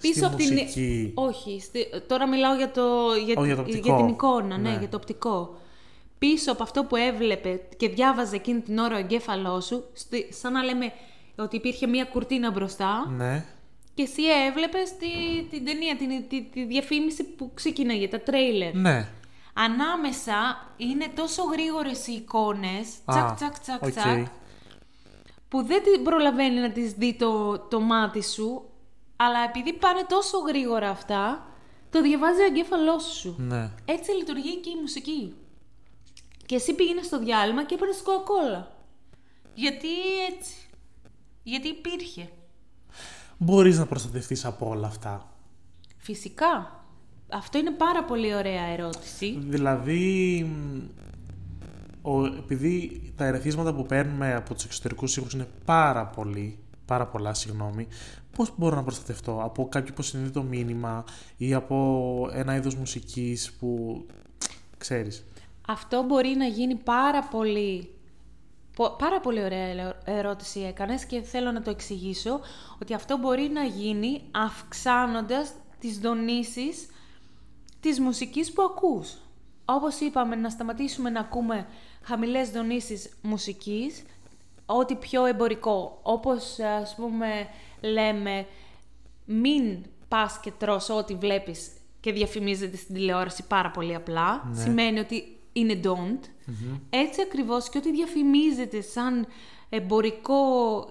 πίσω 0.00 0.14
Στη 0.14 0.24
από 0.24 0.36
την... 0.36 0.52
μουσική. 0.52 1.12
Όχι, 1.14 1.60
στη... 1.60 1.86
τώρα 2.06 2.28
μιλάω 2.28 2.54
για, 2.54 2.70
το... 2.70 2.82
για... 3.26 3.34
Ω, 3.38 3.44
για 3.44 3.56
τη- 3.56 3.62
το 3.62 3.76
οπτικό. 3.78 3.96
την 3.96 4.08
εικόνα, 4.08 4.56
ναι, 4.58 4.70
Ναι. 4.70 4.76
για 4.78 4.88
το 4.88 4.96
οπτικό. 4.96 5.58
Πίσω 6.18 6.52
από 6.52 6.62
αυτό 6.62 6.84
που 6.84 6.96
έβλεπε 6.96 7.60
και 7.76 7.88
διάβαζε 7.88 8.36
εκείνη 8.36 8.60
την 8.60 8.78
ώρα 8.78 8.96
ο 8.96 8.98
εγκέφαλός 8.98 9.64
σου, 9.66 9.84
στη... 9.92 10.28
σαν 10.32 10.52
να 10.52 10.62
λέμε 10.62 10.92
ότι 11.38 11.56
υπήρχε 11.56 11.86
μία 11.86 12.04
κουρτίνα 12.04 12.50
μπροστά 12.50 13.06
Ναι. 13.16 13.44
και 13.94 14.02
εσύ 14.02 14.22
έβλεπες 14.48 14.96
τη... 14.96 15.42
την 15.50 15.64
ταινία, 15.64 15.96
την... 15.96 16.08
Τη... 16.28 16.42
τη 16.42 16.64
διαφήμιση 16.64 17.24
που 17.24 17.50
ξεκίναγε, 17.54 18.08
τα 18.08 18.20
τρέιλερ. 18.20 18.74
Ναι. 18.74 19.08
Ανάμεσα 19.64 20.66
είναι 20.76 21.08
τόσο 21.14 21.42
γρήγορες 21.42 22.06
οι 22.06 22.12
εικόνες, 22.12 22.88
Α, 23.04 23.14
τσακ 23.14 23.34
τσακ 23.34 23.58
τσακ 23.58 23.82
οκ. 23.82 23.90
τσακ, 23.90 24.26
που 25.48 25.62
δεν 25.62 25.82
την 25.82 26.04
προλαβαίνει 26.04 26.60
να 26.60 26.70
τις 26.70 26.92
δει 26.92 27.14
το, 27.14 27.58
το 27.58 27.80
μάτι 27.80 28.22
σου, 28.22 28.70
αλλά 29.16 29.38
επειδή 29.48 29.72
πάνε 29.72 30.04
τόσο 30.08 30.38
γρήγορα 30.38 30.90
αυτά, 30.90 31.46
το 31.90 32.02
διαβάζει 32.02 32.40
ο 32.40 32.44
εγκέφαλός 32.44 33.04
σου. 33.04 33.34
Ναι. 33.38 33.70
Έτσι 33.84 34.10
λειτουργεί 34.10 34.56
και 34.56 34.70
η 34.70 34.80
μουσική. 34.80 35.34
Και 36.46 36.54
εσύ 36.54 36.74
πήγαινες 36.74 37.06
στο 37.06 37.18
διάλειμμα 37.18 37.64
και 37.64 37.74
έπαιρνες 37.74 38.02
κοκακόλα. 38.02 38.72
Γιατί 39.54 39.88
έτσι. 40.32 40.54
Γιατί 41.42 41.68
υπήρχε. 41.68 42.28
Μπορείς 43.38 43.78
να 43.78 43.86
προστατευτείς 43.86 44.44
από 44.44 44.68
όλα 44.68 44.86
αυτά. 44.86 45.32
Φυσικά. 45.96 46.79
Αυτό 47.32 47.58
είναι 47.58 47.70
πάρα 47.70 48.04
πολύ 48.04 48.34
ωραία 48.34 48.64
ερώτηση. 48.64 49.38
Δηλαδή, 49.48 50.42
μ, 50.44 50.78
ο, 52.02 52.24
επειδή 52.24 53.02
τα 53.16 53.24
ερεθίσματα 53.24 53.74
που 53.74 53.86
παίρνουμε 53.86 54.34
από 54.34 54.54
τους 54.54 54.64
εξωτερικούς 54.64 55.16
ήχους 55.16 55.32
είναι 55.32 55.48
πάρα 55.64 56.06
πολύ, 56.06 56.58
πάρα 56.84 57.06
πολλά, 57.06 57.34
συγγνώμη, 57.34 57.86
πώς 58.36 58.52
μπορώ 58.56 58.76
να 58.76 58.82
προστατευτώ; 58.82 59.40
Από 59.42 59.68
κάποιο 59.68 59.92
υποσυνείδητο 59.92 60.42
μήνυμα 60.42 61.04
ή 61.36 61.54
από 61.54 62.28
ένα 62.32 62.56
είδος 62.56 62.74
μουσικής 62.74 63.52
που, 63.52 64.02
ξέρεις; 64.78 65.24
Αυτό 65.68 66.02
μπορεί 66.02 66.28
να 66.36 66.44
γίνει 66.46 66.74
πάρα 66.74 67.22
πολύ... 67.22 67.90
πο- 68.76 68.96
Πάρα 68.98 69.20
πολύ 69.20 69.44
ωραία 69.44 69.66
ελε- 69.68 69.94
ερώτηση 70.04 70.60
έκανες 70.60 71.04
και 71.04 71.20
θέλω 71.22 71.52
να 71.52 71.62
το 71.62 71.70
εξηγήσω 71.70 72.40
ότι 72.82 72.94
αυτό 72.94 73.18
μπορεί 73.18 73.50
να 73.52 73.62
γίνει 73.64 74.20
αυξάνοντας 74.30 75.52
τις 75.78 75.98
δονήσεις 75.98 76.86
της 77.80 78.00
μουσικής 78.00 78.52
που 78.52 78.62
ακούς. 78.62 79.14
Όπως 79.64 80.00
είπαμε, 80.00 80.36
να 80.36 80.50
σταματήσουμε 80.50 81.10
να 81.10 81.20
ακούμε 81.20 81.66
χαμηλές 82.02 82.50
δονήσεις 82.50 83.10
μουσικής, 83.22 84.02
ό,τι 84.66 84.94
πιο 84.94 85.24
εμπορικό. 85.24 85.98
Όπως, 86.02 86.58
ας 86.58 86.94
πούμε, 86.94 87.48
λέμε, 87.80 88.46
μην 89.24 89.84
πας 90.08 90.40
και 90.40 90.52
τρως 90.58 90.88
ό,τι 90.88 91.14
βλέπεις 91.14 91.70
και 92.00 92.12
διαφημίζεται 92.12 92.76
στην 92.76 92.94
τηλεόραση 92.94 93.46
πάρα 93.46 93.70
πολύ 93.70 93.94
απλά. 93.94 94.48
Ναι. 94.50 94.60
Σημαίνει 94.60 94.98
ότι 94.98 95.38
είναι 95.52 95.80
don't. 95.84 96.20
Έτσι 96.90 97.22
ακριβώς 97.22 97.68
και 97.68 97.78
ό,τι 97.78 97.90
διαφημίζεται 97.90 98.80
σαν 98.80 99.26
εμπορικό 99.70 100.42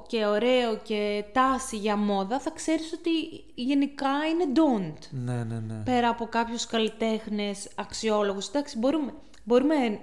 και 0.08 0.26
ωραίο 0.26 0.78
και 0.84 1.24
τάση 1.34 1.78
για 1.78 1.96
μόδα, 1.96 2.40
θα 2.40 2.52
ξέρεις 2.52 2.94
ότι 2.94 3.10
γενικά 3.56 4.10
είναι 4.32 4.46
don't 4.56 5.08
Ναι, 5.10 5.44
ναι, 5.44 5.60
ναι. 5.68 5.82
πέρα 5.86 6.10
από 6.10 6.26
κάποιους 6.26 6.66
καλλιτέχνες 6.66 7.68
αξιόλογους. 7.76 8.48
Εντάξει, 8.48 8.78
μπορούμε, 8.78 9.14
μπορούμε 9.44 10.00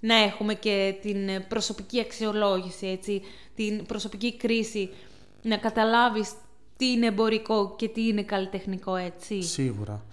να 0.00 0.14
έχουμε 0.14 0.54
και 0.54 0.98
την 1.02 1.28
ε, 1.28 1.40
προσωπική 1.40 2.00
αξιολόγηση, 2.00 2.86
έτσι, 2.86 3.22
την 3.54 3.86
προσωπική 3.86 4.36
κρίση, 4.36 4.90
να 5.42 5.56
καταλάβεις 5.56 6.32
τι 6.76 6.90
είναι 6.90 7.06
εμπορικό 7.06 7.74
και 7.76 7.88
τι 7.88 8.06
είναι 8.06 8.22
καλλιτεχνικό, 8.22 8.96
έτσι. 8.96 9.42
Σίγουρα. 9.42 10.04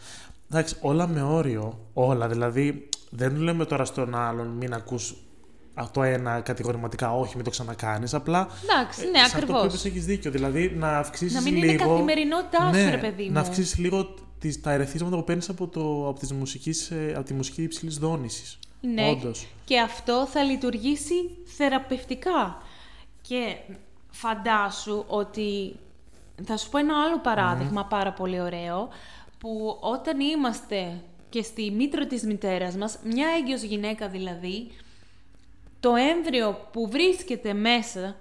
Εντάξει, 0.51 0.75
όλα 0.81 1.07
με 1.07 1.21
όριο. 1.21 1.79
Όλα. 1.93 2.27
Δηλαδή, 2.27 2.89
δεν 3.09 3.35
λέμε 3.35 3.65
τώρα 3.65 3.85
στον 3.85 4.15
άλλον 4.15 4.47
μην 4.47 4.73
ακούς 4.73 5.11
α, 5.11 5.15
το 5.91 6.03
ένα 6.03 6.41
κατηγορηματικά, 6.41 7.13
όχι, 7.13 7.35
μην 7.35 7.43
το 7.43 7.49
ξανακάνεις. 7.49 8.13
Απλά 8.13 8.47
Εντάξει, 8.63 9.09
ναι, 9.09 9.17
σε 9.17 9.23
αυτό 9.23 9.37
που 9.37 9.43
ακριβώς. 9.43 9.65
είπες 9.65 9.85
έχεις 9.85 10.05
δίκιο. 10.05 10.31
Δηλαδή, 10.31 10.73
να 10.75 10.97
αυξήσεις 10.97 11.33
Να 11.33 11.41
μην 11.41 11.53
λίγο... 11.55 11.65
είναι 11.65 11.83
καθημερινότητάς 11.83 12.77
σου, 12.77 12.83
ναι, 12.83 12.89
ρε 12.89 12.97
παιδί 12.97 13.23
μου. 13.23 13.31
Να 13.31 13.39
αυξήσεις 13.39 13.77
λίγο 13.77 14.13
τις, 14.39 14.61
τα 14.61 14.71
ερεθίσματα 14.71 15.15
που 15.15 15.23
παίρνεις 15.23 15.49
από, 15.49 15.67
το, 15.67 16.07
από, 16.07 16.19
τις 16.19 16.33
μουσικής, 16.33 16.91
ε, 16.91 17.13
από 17.15 17.25
τη 17.25 17.33
μουσική 17.33 17.63
υψηλής 17.63 17.97
δόνησης. 17.97 18.59
Ναι, 18.81 19.09
Όντως. 19.09 19.47
και 19.65 19.79
αυτό 19.79 20.27
θα 20.31 20.43
λειτουργήσει 20.43 21.29
θεραπευτικά. 21.57 22.61
Και 23.21 23.55
φαντάσου 24.09 25.03
ότι... 25.07 25.75
Θα 26.43 26.57
σου 26.57 26.69
πω 26.69 26.77
ένα 26.77 26.93
άλλο 27.03 27.19
παράδειγμα 27.19 27.85
πάρα 27.85 28.13
πολύ 28.13 28.41
ωραίο, 28.41 28.89
που 29.37 29.77
όταν 29.81 30.19
είμαστε 30.19 31.01
και 31.29 31.41
στη 31.41 31.71
μήτρο 31.71 32.07
της 32.07 32.23
μητέρας 32.23 32.75
μας, 32.75 32.99
μια 33.03 33.27
έγκυος 33.39 33.61
γυναίκα 33.61 34.07
δηλαδή, 34.07 34.71
το 35.85 35.95
έμβριο 35.95 36.67
που 36.71 36.89
βρίσκεται 36.89 37.53
μέσα 37.53 38.15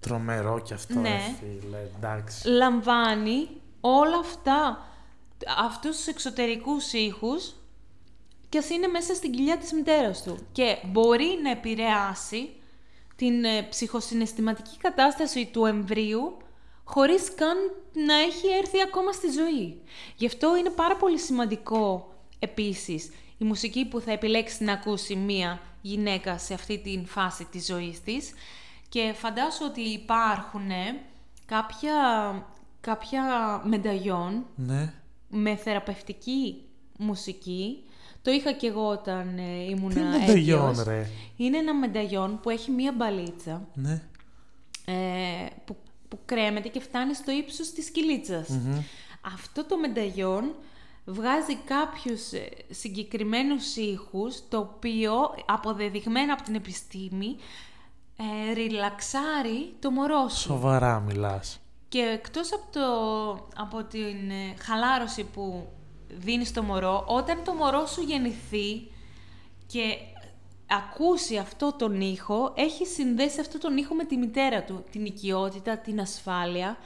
Τρομερό 0.00 0.60
κι 0.60 0.72
αυτό, 0.74 0.98
Ναι. 0.98 1.08
ρε 1.08 1.20
φίλε, 1.60 1.78
εντάξει. 1.96 2.48
λαμβάνει 2.48 3.48
όλα 3.80 4.18
αυτά, 4.18 4.86
αυτούς 5.58 5.96
τους 5.96 6.06
εξωτερικούς 6.06 6.92
ήχους 6.92 7.54
και 8.48 8.58
ας 8.58 8.70
είναι 8.70 8.86
μέσα 8.86 9.14
στην 9.14 9.32
κοιλιά 9.32 9.56
της 9.58 9.72
μητέρας 9.72 10.22
του. 10.22 10.38
Και 10.52 10.76
μπορεί 10.86 11.38
να 11.42 11.50
επηρεάσει 11.50 12.50
την 13.16 13.44
ε, 13.44 13.62
ψυχοσυναισθηματική 13.62 14.76
κατάσταση 14.78 15.46
του 15.52 15.64
εμβρίου 15.64 16.36
χωρίς 16.84 17.34
καν 17.34 17.56
να 17.92 18.14
έχει 18.14 18.46
έρθει 18.62 18.80
ακόμα 18.82 19.12
στη 19.12 19.30
ζωή. 19.30 19.80
Γι' 20.16 20.26
αυτό 20.26 20.56
είναι 20.56 20.70
πάρα 20.70 20.96
πολύ 20.96 21.18
σημαντικό 21.18 22.12
επίσης 22.38 23.10
η 23.38 23.44
μουσική 23.44 23.84
που 23.86 24.00
θα 24.00 24.12
επιλέξει 24.12 24.64
να 24.64 24.72
ακούσει 24.72 25.14
μία 25.16 25.60
γυναίκα 25.82 26.38
σε 26.38 26.54
αυτή 26.54 26.78
την 26.78 27.06
φάση 27.06 27.44
της 27.44 27.66
ζωής 27.66 28.02
της 28.02 28.32
και 28.88 29.12
φαντάσου 29.16 29.64
ότι 29.68 29.80
υπάρχουν 29.80 30.68
κάποια, 31.46 31.92
κάποια 32.80 33.22
μενταγιόν 33.64 34.44
Ναι. 34.56 34.92
με 35.28 35.56
θεραπευτική 35.56 36.62
μουσική. 36.98 37.80
Το 38.22 38.30
είχα 38.32 38.52
και 38.52 38.66
εγώ 38.66 38.88
όταν 38.88 39.38
ε, 39.38 39.62
ήμουν 39.68 39.90
Τι 39.90 40.00
μενταγιόν, 40.00 40.68
έγκυος. 40.68 40.84
ρε; 40.84 41.08
Είναι 41.36 41.56
ένα 41.58 41.74
μενταγιόν 41.74 42.40
που 42.42 42.50
έχει 42.50 42.70
μία 42.70 42.92
μπαλίτσα 42.92 43.68
Ναι. 43.74 44.02
ε, 44.84 44.94
που, 45.64 45.76
που 46.08 46.18
κρέμεται 46.24 46.68
και 46.68 46.80
φτάνει 46.80 47.14
στο 47.14 47.30
ύψος 47.32 47.70
της 47.72 47.90
κυλιτσας 47.90 48.48
Αυτό 49.34 49.64
το 49.64 49.78
μενταγιόν 49.78 50.54
βγάζει 51.06 51.56
κάποιους 51.56 52.32
ε, 52.32 52.48
συγκεκριμένους 52.70 53.76
ήχους, 53.76 54.48
το 54.48 54.58
οποίο 54.58 55.12
αποδεδειγμένα 55.46 56.32
από 56.32 56.42
την 56.42 56.54
επιστήμη 56.54 57.36
ε, 58.16 58.52
ριλαξάρει 58.52 59.74
το 59.80 59.90
μωρό 59.90 60.28
σου. 60.28 60.36
Σοβαρά 60.36 61.00
μιλάς. 61.00 61.60
Και 61.88 61.98
εκτός 61.98 62.52
από, 62.52 62.64
το, 62.72 62.88
από 63.56 63.84
την 63.84 64.30
ε, 64.30 64.54
χαλάρωση 64.58 65.24
που 65.24 65.68
δίνεις 66.08 66.48
στο 66.48 66.62
μωρό, 66.62 67.04
όταν 67.06 67.44
το 67.44 67.52
μωρό 67.52 67.86
σου 67.86 68.00
γεννηθεί 68.02 68.88
και 69.66 69.96
ακούσει 70.66 71.36
αυτό 71.36 71.72
τον 71.78 72.00
ήχο, 72.00 72.52
έχει 72.56 72.86
συνδέσει 72.86 73.40
αυτό 73.40 73.58
τον 73.58 73.76
ήχο 73.76 73.94
με 73.94 74.04
τη 74.04 74.16
μητέρα 74.16 74.62
του, 74.62 74.84
την 74.90 75.04
οικειότητα, 75.04 75.78
την 75.78 76.00
ασφάλεια. 76.00 76.76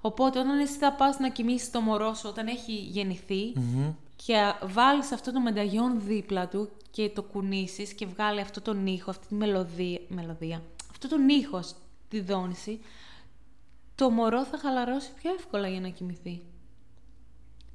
Οπότε 0.00 0.38
όταν 0.38 0.58
εσύ 0.58 0.76
θα 0.78 0.92
πας 0.92 1.18
να 1.18 1.28
κοιμήσεις 1.28 1.70
το 1.70 1.80
μωρό 1.80 2.14
σου 2.14 2.28
όταν 2.28 2.46
έχει 2.46 2.72
γεννηθεί 2.72 3.52
και 4.16 4.54
βάλεις 4.62 5.12
αυτό 5.12 5.32
το 5.32 5.40
μενταγιόν 5.40 6.00
δίπλα 6.00 6.48
του 6.48 6.68
και 6.90 7.10
το 7.14 7.22
κουνήσεις 7.22 7.92
και 7.92 8.06
βγάλει 8.06 8.40
αυτό 8.40 8.60
τον 8.60 8.86
ήχο, 8.86 9.10
αυτή 9.10 9.26
τη 9.26 9.34
μελωδία, 9.34 10.00
μελωδία 10.08 10.62
αυτό 10.90 11.08
τον 11.08 11.28
ήχο 11.28 11.62
στη 11.62 12.20
δόνηση, 12.20 12.80
το 13.94 14.10
μωρό 14.10 14.44
θα 14.44 14.58
χαλαρώσει 14.58 15.10
πιο 15.14 15.34
εύκολα 15.34 15.68
για 15.68 15.80
να 15.80 15.88
κοιμηθεί. 15.88 16.42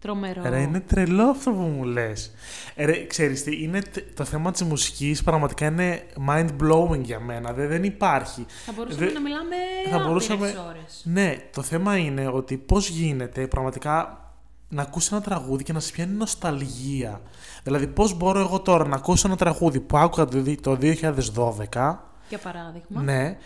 Τρομερό. 0.02 0.42
Ρε, 0.46 0.62
είναι 0.62 0.80
τρελό 0.80 1.24
αυτό 1.24 1.52
που 1.52 1.58
μου 1.60 1.84
λες. 1.84 2.32
Ε, 2.76 2.86
Ρε, 2.86 3.06
ξέρεις 3.06 3.44
τι, 3.44 3.64
είναι, 3.64 3.80
τε- 3.82 4.16
το 4.16 4.24
θέμα 4.24 4.52
της 4.52 4.64
μουσικής 4.64 5.24
πραγματικά 5.24 5.66
είναι 5.66 6.04
mind-blowing 6.30 7.00
για 7.02 7.20
μένα. 7.20 7.54
Δεν, 7.54 7.68
δεν 7.68 7.84
υπάρχει. 7.84 8.46
Θα 8.66 8.72
μπορούσαμε 8.76 9.06
Δε- 9.06 9.12
να 9.12 9.20
μιλάμε 9.22 9.56
θα 9.84 9.90
άπειρες 9.90 10.08
μπορούσαμε- 10.08 10.56
ώρες. 10.68 11.02
Ναι, 11.04 11.36
το 11.54 11.62
θέμα 11.62 11.98
είναι 11.98 12.28
ότι 12.28 12.58
πώς 12.58 12.90
γίνεται 12.90 13.48
πραγματικά 13.48 14.26
να 14.70 14.82
ακούσει 14.82 15.10
ένα 15.12 15.22
τραγούδι 15.22 15.64
και 15.64 15.74
να 15.74 15.80
σε 15.80 15.92
πιάνει 15.92 16.14
νοσταλγία. 16.14 17.22
Δηλαδή, 17.64 17.88
πώς 17.88 18.14
μπορώ 18.18 18.40
εγώ 18.40 18.60
τώρα 18.60 18.88
να 18.88 18.96
ακούσω 18.96 19.28
ένα 19.28 19.38
τραγούδι 19.38 19.80
που 19.80 19.98
άκουγα 19.98 20.26
το, 20.26 20.42
δι- 20.42 20.62
το 20.62 20.76
2012, 20.76 22.00
Για 22.30 22.38
παράδειγμα. 22.44 23.02
ναι, 23.02 23.38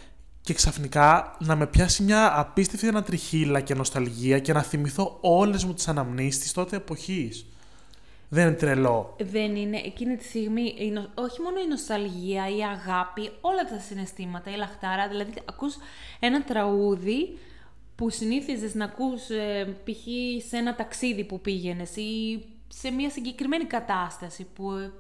και 0.46 0.54
ξαφνικά 0.54 1.36
να 1.40 1.56
με 1.56 1.68
πιάσει 1.68 2.04
μια 2.04 2.40
απίστευτη 2.40 2.88
ανατριχίλα 2.88 3.62
και 3.62 3.74
νοσταλγία 3.74 4.40
και 4.40 4.54
να 4.54 4.62
θυμηθώ 4.62 5.18
όλες 5.22 5.64
μου 5.64 5.74
τις 5.74 5.88
αναμνήσεις 5.88 6.42
της 6.42 6.52
τότε 6.52 6.76
εποχής. 6.76 7.46
Δεν 8.30 8.48
είναι 8.48 8.56
τρελό. 8.56 9.16
Δεν 9.20 9.56
είναι 9.56 9.78
εκείνη 9.78 10.16
τη 10.16 10.24
στιγμή, 10.24 10.76
η 10.78 10.92
νο- 10.92 11.10
όχι 11.16 11.42
μόνο 11.42 11.60
η 11.60 11.68
νοσταλγία, 11.68 12.50
η 12.50 12.64
αγάπη, 12.64 13.32
όλα 13.42 13.64
τα 13.64 13.80
συναισθήματα, 13.80 14.52
η 14.52 14.56
λαχτάρα. 14.56 15.08
Δηλαδή, 15.08 15.34
ακούς 15.46 15.76
ένα 16.20 16.44
τραγούδι 16.44 17.38
που 17.96 18.10
συνήθιζες 18.10 18.74
να 18.74 18.86
ακούς 18.86 19.30
ε, 19.30 19.78
π.χ. 19.84 20.04
σε 20.48 20.58
ένα 20.58 20.76
ταξίδι 20.76 21.24
που 21.24 21.42
πήγαινες 21.42 21.96
ή 21.96 22.44
σε 22.68 22.92
μια 22.92 23.10
συγκεκριμένη 23.10 23.64
κατάσταση 23.64 24.48
που 24.56 24.72
ε, 24.72 24.92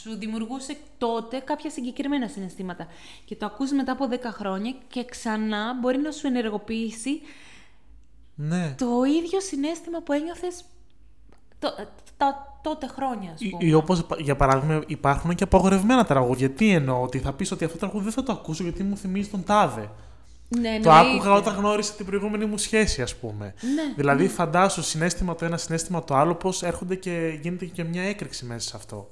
σου 0.00 0.16
δημιουργούσε 0.18 0.76
τότε 0.98 1.38
κάποια 1.38 1.70
συγκεκριμένα 1.70 2.28
συναισθήματα. 2.28 2.86
Και 3.24 3.36
το 3.36 3.46
ακούς 3.46 3.70
μετά 3.72 3.92
από 3.92 4.08
10 4.10 4.14
χρόνια 4.32 4.74
και 4.88 5.04
ξανά 5.04 5.78
μπορεί 5.80 5.98
να 5.98 6.10
σου 6.10 6.26
ενεργοποιήσει 6.26 7.20
Ναι. 8.34 8.74
το 8.78 8.86
ίδιο 9.24 9.40
συνέστημα 9.40 10.00
που 10.02 10.12
ένιωθες 10.12 10.64
το, 11.58 11.68
τα 12.16 12.58
τότε 12.62 12.86
χρόνια, 12.86 13.30
ας 13.32 13.40
Ή, 13.40 13.48
πούμε. 13.50 13.64
ή 13.64 13.72
όπως 13.72 14.06
για 14.18 14.36
παράδειγμα 14.36 14.82
υπάρχουν 14.86 15.34
και 15.34 15.44
απαγορευμένα 15.44 16.04
τραγούδια. 16.04 16.50
Τι 16.50 16.70
εννοώ, 16.70 17.02
ότι 17.02 17.18
θα 17.18 17.32
πεις 17.32 17.50
ότι 17.50 17.64
αυτό 17.64 17.78
το 17.78 17.86
τραγούδι 17.86 18.04
δεν 18.04 18.12
θα 18.12 18.22
το 18.22 18.32
ακούσω 18.32 18.62
γιατί 18.62 18.82
μου 18.82 18.96
θυμίζει 18.96 19.28
τον 19.28 19.44
τάδε. 19.44 19.90
Ναι, 20.48 20.78
Το 20.82 20.90
εννοείται. 20.90 21.14
άκουγα 21.14 21.32
όταν 21.32 21.54
γνώρισα 21.54 21.92
την 21.92 22.06
προηγούμενη 22.06 22.44
μου 22.44 22.56
σχέση, 22.58 23.02
ας 23.02 23.16
πούμε. 23.16 23.54
Ναι, 23.74 23.94
δηλαδή, 23.96 24.28
φαντάσου 24.28 24.82
συνέστημα 24.82 25.34
το 25.34 25.44
ένα, 25.44 25.56
συνέστημα 25.56 26.04
το 26.04 26.14
άλλο, 26.14 26.34
πώς 26.34 26.62
έρχονται 26.62 26.94
και 26.94 27.38
γίνεται 27.42 27.64
και 27.64 27.84
μια 27.84 28.02
έκρηξη 28.02 28.44
μέσα 28.44 28.68
σε 28.68 28.76
αυτό. 28.76 29.08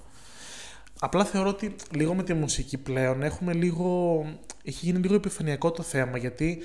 Απλά 1.01 1.25
θεωρώ 1.25 1.49
ότι 1.49 1.75
λίγο 1.95 2.15
με 2.15 2.23
τη 2.23 2.35
μουσική 2.35 2.79
πλέον 2.79 3.23
έχουμε 3.23 3.53
λίγο. 3.53 4.21
Έχει 4.65 4.85
γίνει 4.87 4.99
λίγο 4.99 5.15
επιφανειακό 5.15 5.71
το 5.71 5.83
θέμα 5.83 6.19
γιατί 6.19 6.59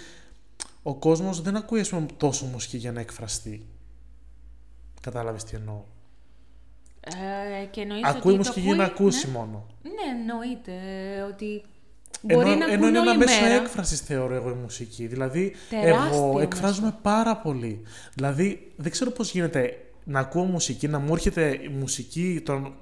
ο 0.84 0.96
κόσμος 0.96 1.42
δεν 1.42 1.56
ακούει 1.56 1.80
ας 1.80 1.90
πούμε, 1.90 2.06
τόσο 2.18 2.46
μουσική 2.46 2.78
για 2.78 2.92
να 2.92 3.00
εκφραστεί. 3.00 3.66
Κατάλαβες 5.02 5.44
τι 5.44 5.56
εννοώ. 5.56 5.82
Ε, 7.62 7.66
και 7.66 7.82
εννοείς 7.82 8.04
Ακούει 8.04 8.20
ότι 8.22 8.30
το 8.32 8.36
μουσική 8.38 8.60
για 8.60 8.76
να 8.76 8.84
ακούει- 8.84 8.96
ακούσει 9.08 9.28
Ναι, 9.28 9.34
μόνο. 9.34 9.68
ναι 9.84 10.20
εννοείται 10.20 10.72
ε, 11.18 11.22
ότι 11.22 11.62
Ενώ, 12.28 12.42
μπορεί 12.42 12.56
να 12.58 12.66
ενώ 12.66 12.74
ακούνε 12.74 12.88
είναι 12.88 12.98
ένα 13.00 13.10
όλη 13.10 13.18
μέσο 13.18 13.42
μέρα. 13.42 13.54
έκφρασης, 13.54 14.00
θεωρώ 14.00 14.34
εγώ, 14.36 14.50
η 14.50 14.54
μουσική. 14.54 15.08
Δηλαδή, 15.08 15.54
Τεράστιο 15.70 16.16
εγώ 16.18 16.28
μέσο. 16.28 16.40
εκφράζομαι 16.40 16.98
πάρα 17.02 17.38
πολύ. 17.38 17.82
Δηλαδή, 18.14 18.72
δεν 18.76 18.92
ξέρω 18.92 19.12
πώς 19.12 19.32
γίνεται 19.32 19.78
να 20.04 20.20
ακούω 20.20 20.44
μουσική, 20.44 20.88
να 20.88 21.00
μου 21.00 21.14
έρχεται 21.14 21.60
η 21.64 21.68
μουσική 21.68 22.42
τον... 22.46 22.76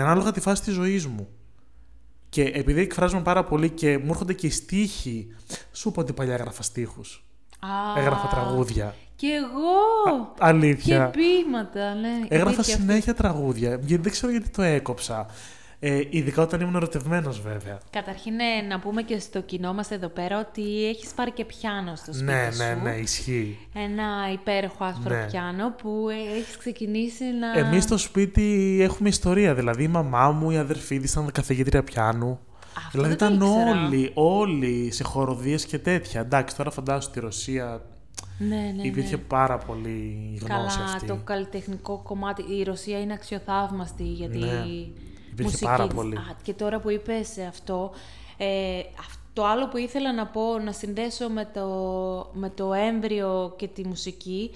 ανάλογα 0.00 0.32
τη 0.32 0.40
φάση 0.40 0.62
της 0.62 0.74
ζωής 0.74 1.06
μου. 1.06 1.28
Και 2.28 2.42
επειδή 2.42 2.80
εκφράζομαι 2.80 3.22
πάρα 3.22 3.44
πολύ 3.44 3.70
και 3.70 3.98
μου 3.98 4.06
έρχονται 4.10 4.32
και 4.32 4.46
οι 4.46 4.50
στίχοι, 4.50 5.26
σου 5.72 5.88
είπα 5.88 6.02
ότι 6.02 6.12
παλιά 6.12 6.34
έγραφα 6.34 6.62
στίχους. 6.62 7.24
Α, 7.58 8.00
Έγραφα 8.00 8.28
τραγούδια. 8.28 8.94
Και 9.16 9.26
εγώ! 9.26 10.16
Α, 10.16 10.32
αλήθεια. 10.38 11.10
Και 11.12 11.18
ποίηματα, 11.18 11.94
ναι. 11.94 12.08
Έγραφα 12.28 12.50
Υπήρχε 12.52 12.60
αυτή. 12.72 12.82
συνέχεια 12.82 13.14
τραγούδια. 13.14 13.68
Γιατί 13.68 13.96
δεν 14.02 14.12
ξέρω 14.12 14.32
γιατί 14.32 14.48
το 14.48 14.62
έκοψα. 14.62 15.26
Ε, 15.84 16.00
ειδικά 16.10 16.42
όταν 16.42 16.60
ήμουν 16.60 16.74
ερωτευμένος, 16.74 17.40
βέβαια. 17.40 17.78
Καταρχήν 17.90 18.32
ε, 18.40 18.60
να 18.68 18.78
πούμε 18.80 19.02
και 19.02 19.18
στο 19.18 19.40
κοινό 19.40 19.72
μας 19.74 19.90
εδώ 19.90 20.08
πέρα 20.08 20.38
ότι 20.40 20.86
έχεις 20.88 21.10
πάρει 21.12 21.30
και 21.30 21.44
πιάνο 21.44 21.96
στο 21.96 22.12
σπίτι 22.12 22.32
Ναι, 22.32 22.48
σου. 22.52 22.62
ναι, 22.62 22.74
ναι, 22.82 22.96
ισχύει. 22.96 23.58
Ένα 23.74 24.04
υπέροχο 24.32 24.84
άσπρο 24.84 25.14
Ναι. 25.14 25.26
πιάνο 25.26 25.70
που 25.82 26.06
ε, 26.08 26.38
έχεις 26.38 26.56
ξεκινήσει 26.56 27.24
να... 27.24 27.58
Εμείς 27.66 27.84
στο 27.84 27.96
σπίτι 27.98 28.78
έχουμε 28.82 29.08
ιστορία. 29.08 29.54
Δηλαδή 29.54 29.82
η 29.82 29.88
μαμά 29.88 30.30
μου, 30.30 30.50
η 30.50 30.56
αδερφή 30.56 30.98
της 31.00 31.10
ήταν 31.12 31.30
καθηγήτρια 31.32 31.82
πιάνου. 31.84 32.38
Αυτό 32.76 32.90
δηλαδή 32.90 33.14
δεν 33.16 33.18
το 33.28 33.34
ήταν 33.36 33.48
ήξερα. 33.48 33.84
όλοι, 33.86 34.10
όλοι 34.14 34.90
σε 34.92 35.02
χοροδίες 35.04 35.64
και 35.66 35.78
τέτοια. 35.78 36.20
Εντάξει, 36.20 36.56
τώρα 36.56 36.70
φαντάζομαι 36.70 37.02
στη 37.02 37.20
Ρωσία 37.20 37.82
Ναι, 38.38 38.72
ναι, 38.76 38.82
υπήρχε 38.82 39.16
ναι. 39.16 39.22
πάρα 39.22 39.58
πολύ 39.58 40.16
γνώση 40.42 40.76
Καλά, 40.78 40.92
αυτή. 40.94 41.06
το 41.06 41.16
καλλιτεχνικό 41.24 42.00
κομμάτι. 42.04 42.42
Η 42.58 42.62
Ρωσία 42.62 43.00
είναι 43.00 43.12
αξιοθαύμαστη 43.12 44.02
γιατί 44.04 44.38
Ναι, 44.38 44.46
η 44.46 44.92
υπήρχε 45.32 45.50
μουσική 45.50 45.64
πάρα 45.64 45.86
της- 45.86 45.94
πολύ. 45.94 46.16
Α, 46.16 46.36
και 46.42 46.52
τώρα 46.52 46.80
που 46.80 46.90
είπες 46.90 47.38
αυτό, 47.48 47.90
ε, 48.36 48.78
αυ- 48.78 49.20
το 49.32 49.44
άλλο 49.46 49.68
που 49.68 49.76
ήθελα 49.76 50.12
να 50.12 50.26
πω, 50.26 50.58
να 50.58 50.72
συνδέσω 50.72 51.28
με 51.28 51.50
το, 51.54 51.66
με 52.32 52.50
το 52.50 52.72
έμβριο 52.72 53.54
και 53.56 53.68
τη 53.68 53.86
μουσική, 53.86 54.50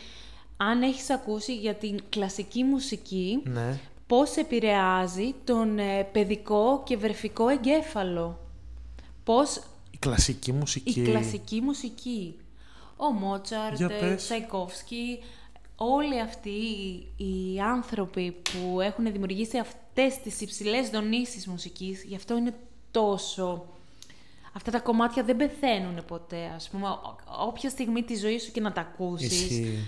αν 0.56 0.82
έχεις 0.82 1.10
ακούσει 1.10 1.56
για 1.56 1.74
την 1.74 2.00
κλασική 2.08 2.64
μουσική, 2.64 3.40
Ναι. 3.44 3.78
πώς 4.06 4.36
επηρεάζει 4.36 5.34
τον 5.44 5.78
ε, 5.78 6.02
παιδικό 6.12 6.82
και 6.84 6.96
βρεφικό 6.96 7.48
εγκέφαλο; 7.48 8.38
Πώς 9.24 9.56
Η 9.90 9.96
κλασική 9.98 10.52
μουσική. 10.52 11.00
η 11.00 11.04
κλασική 11.04 11.60
μουσική. 11.60 12.34
Ο 12.96 13.10
Μότσαρτ, 13.12 13.76
Για 13.76 13.88
ε, 13.90 13.98
πες. 13.98 14.24
Τσαϊκόφσκι, 14.24 15.18
όλοι 15.76 16.20
αυτοί 16.20 16.50
οι, 17.16 17.24
οι 17.54 17.60
άνθρωποι 17.60 18.30
που 18.30 18.80
έχουν 18.80 19.12
δημιουργήσει 19.12 19.58
αυτές 19.98 20.20
τις 20.22 20.40
υψηλές 20.40 20.88
δονήσεις 20.90 21.46
μουσικής, 21.46 22.02
γι' 22.04 22.14
αυτό 22.16 22.36
είναι 22.36 22.54
τόσο... 22.90 23.66
Αυτά 24.52 24.70
τα 24.70 24.80
κομμάτια 24.80 25.22
δεν 25.22 25.36
πεθαίνουν 25.36 26.04
ποτέ, 26.06 26.52
ας 26.56 26.68
πούμε. 26.68 26.88
Ό- 26.88 27.16
Όποια 27.46 27.70
στιγμή 27.70 28.02
τη 28.02 28.16
ζωή 28.16 28.38
σου 28.38 28.52
και 28.52 28.60
να 28.60 28.72
τα 28.72 28.80
ακούσεις. 28.80 29.32
Ισχύει. 29.42 29.84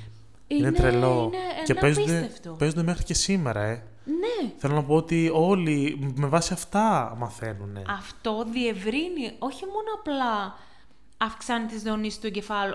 Είναι, 0.47 0.67
Είναι- 0.69 0.71
τρελό. 0.79 1.23
είναι 1.25 1.37
και 1.65 1.73
ένα 1.73 1.81
παίζονται, 1.81 2.19
απίστευτο. 2.19 2.53
παίζονται 2.53 2.83
μέχρι 2.83 3.05
και 3.05 3.15
σήμερα, 3.15 3.63
ε. 3.63 3.83
Ναι, 4.05 4.51
Θέλω 4.57 4.75
να 4.75 4.85
πω 4.85 4.95
ότι 4.95 5.31
όλοι 5.35 6.13
με 6.15 6.27
βάση 6.27 6.53
αυτά 6.53 7.15
μαθαίνουν. 7.19 7.77
αυτό 7.89 8.45
διευρύνει, 8.53 9.33
όχι 9.39 9.65
μόνο 9.65 9.89
απλά 9.99 10.57
αυξάνει 11.17 11.67
τις 11.67 11.83
δονήσεις 11.83 12.21
του 12.21 12.27
εγκεφάλου. 12.27 12.75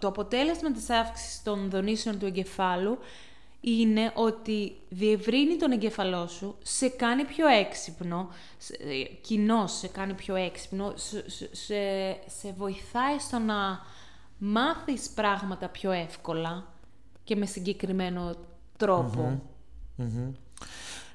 Το 0.00 0.08
αποτέλεσμα 0.08 0.72
της 0.72 0.90
αύξησης 0.90 1.42
των 1.42 1.70
δονήσεων 1.70 2.18
του 2.18 2.26
εγκεφάλου 2.26 2.98
είναι 3.64 4.12
ότι 4.14 4.72
διευρύνει 4.88 5.56
τον 5.56 5.70
εγκεφαλό 5.72 6.26
σου, 6.26 6.56
σε 6.62 6.88
κάνει 6.88 7.24
πιο 7.24 7.46
έξυπνο, 7.46 8.28
σε- 8.58 8.74
ε, 8.80 9.02
κοινώς 9.20 9.72
σε 9.72 9.88
κάνει 9.88 10.14
πιο 10.14 10.34
έξυπνο, 10.34 10.92
σε, 10.96 11.30
σε- 11.30 11.48
σε- 11.56 12.20
σε 12.38 12.54
βοηθάει 12.58 13.18
στο 13.18 13.38
να 13.38 13.54
μάθεις 14.38 15.10
πράγματα 15.14 15.68
πιο 15.68 15.90
εύκολα 15.90 16.66
και 17.24 17.36
με 17.36 17.46
συγκεκριμένο 17.46 18.34
τρόπο. 18.76 19.42
Μμμ. 19.96 20.32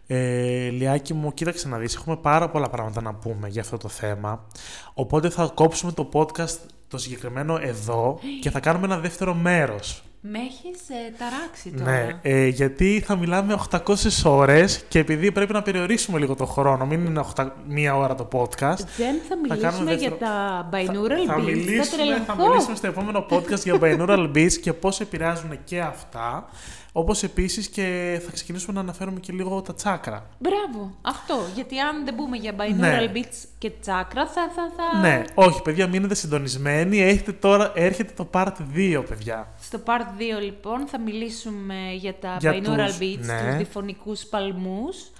Ε, 0.08 0.70
Λιάκη 0.70 1.14
μου, 1.14 1.34
κοίταξε 1.34 1.68
να 1.68 1.78
δεις, 1.78 1.96
έχουμε 1.96 2.18
πάρα 2.18 2.50
πολλά 2.50 2.70
πράγματα 2.70 3.02
να 3.02 3.14
πούμε 3.14 3.48
για 3.48 3.62
αυτό 3.62 3.78
το 3.78 3.88
θέμα. 3.88 4.48
Οπότε 4.94 5.30
θα 5.30 5.52
κόψουμε 5.54 5.92
το 5.92 6.10
podcast 6.14 6.58
το 6.88 6.98
συγκεκριμένο 6.98 7.58
εδώ 7.62 8.20
και 8.42 8.50
θα 8.50 8.60
κάνουμε 8.60 8.86
ένα 8.86 9.00
δεύτερο 9.00 9.34
μέρος. 9.34 10.04
Με 10.32 10.40
έχεις 10.40 10.80
ταράξει 11.18 11.70
τώρα. 11.70 11.92
Ναι, 11.92 12.20
ε, 12.22 12.48
γιατί 12.48 13.04
θα 13.06 13.16
μιλάμε 13.16 13.60
800 13.72 13.82
ώρες 14.24 14.84
και 14.88 15.00
επειδή 15.00 15.32
πρέπει 15.32 15.54
να 15.54 15.62
περιορίσουμε 15.62 16.20
λίγο 16.20 16.36
το 16.36 16.46
χρόνο, 16.46 16.86
μην 16.86 17.06
είναι 17.06 17.24
8, 17.36 17.48
μία 17.68 17.96
ώρα 17.96 18.16
το 18.16 18.28
podcast. 18.32 18.84
Δεν 18.98 19.16
θα 19.30 19.38
μιλήσουμε 19.42 19.94
για 19.94 20.12
τα 20.12 20.70
binaural 20.72 21.26
θα, 21.28 21.38
beats, 21.38 21.44
μιλήσουμε, 21.44 21.84
θα 21.84 21.96
τρελαθώ. 21.96 22.24
θα 22.24 22.36
μιλήσουμε 22.36 22.76
στο 22.76 22.88
επόμενο 22.88 23.26
podcast 23.30 23.64
για 23.64 23.78
binaural 23.82 24.32
beats 24.36 24.54
και 24.54 24.74
πώς 24.74 25.00
επηρεάζουν 25.00 25.60
και 25.64 25.80
αυτά. 25.80 26.50
Όπως 26.98 27.24
επίσης 27.24 27.70
και 27.70 28.20
θα 28.26 28.32
ξεκινήσουμε 28.32 28.74
να 28.74 28.80
αναφέρουμε 28.80 29.20
και 29.20 29.34
λίγο 29.34 29.62
τα 29.62 29.74
τσάκρα. 29.74 30.30
Μπράβο, 30.40 30.96
αυτό. 31.02 31.36
Γιατί 31.56 31.80
αν 31.80 32.06
δεν 32.06 32.16
πούμε 32.16 32.38
για 32.38 32.54
binaural 32.58 32.76
Ναι. 32.76 33.12
beats 33.14 33.46
και 33.58 33.70
τσάκρα, 33.70 34.28
θα. 34.28 34.50
θα, 34.56 34.72
θα... 34.78 35.00
Ναι, 35.00 35.24
όχι 35.36 35.62
παιδιά, 35.62 35.88
μείνετε 35.88 36.16
συντονισμένοι. 36.16 37.02
Έχετε 37.02 37.32
τώρα, 37.32 37.72
έρχεται 37.76 38.14
το 38.16 38.30
part 38.34 38.54
2, 38.76 39.04
παιδιά. 39.10 39.54
Στο 39.62 39.80
part 39.86 40.38
2 40.38 40.42
λοιπόν 40.44 40.88
θα 40.88 41.00
μιλήσουμε 41.00 41.76
για 42.00 42.14
τα 42.16 42.38
Για 42.40 42.52
binaural 42.54 42.86
τους- 42.88 42.98
beats, 42.98 43.20
ναι. 43.26 43.42
τους 43.48 43.58
διφωνικούς 43.58 44.24
παλμούς 44.26 45.12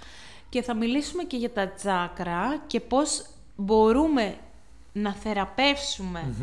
και 0.48 0.62
θα 0.62 0.74
μιλήσουμε 0.74 1.22
και 1.22 1.36
για 1.36 1.50
τα 1.50 1.68
τσάκρα 1.68 2.62
και 2.66 2.80
πώς 2.80 3.26
μπορούμε 3.56 4.34
να 4.92 5.12
θεραπεύσουμε 5.14 6.34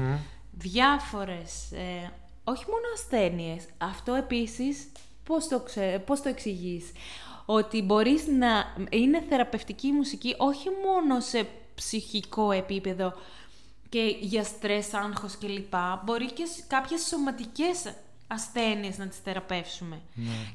διάφορες, 0.52 1.71
ε, 1.71 2.12
όχι 2.43 2.65
μόνο 2.67 2.84
ασθένειες, 2.93 3.63
αυτό 3.78 4.13
επίσης 4.13 4.88
πώς 5.26 5.48
το, 5.48 5.60
ξε, 5.60 6.04
πώς 6.06 6.22
το 6.22 6.30
εξηγείς, 6.30 6.92
ότι 7.46 7.82
μπορείς 7.82 8.28
να 8.28 8.76
είναι 8.90 9.24
θεραπευτική 9.30 9.88
η 9.88 9.92
μουσική 9.92 10.36
όχι 10.38 10.70
μόνο 10.86 11.20
σε 11.20 11.48
ψυχικό 11.76 12.52
επίπεδο 12.52 13.14
και 13.90 14.18
για 14.20 14.44
στρες, 14.44 14.94
άγχος 14.94 15.38
κλπ. 15.38 15.74
Μπορεί 16.04 16.32
και 16.32 16.46
σε 16.46 16.64
κάποιες 16.68 17.02
σωματικές 17.02 17.94
ασθένειες 18.28 18.98
να 18.98 19.08
τις 19.08 19.18
θεραπεύσουμε. 19.24 20.00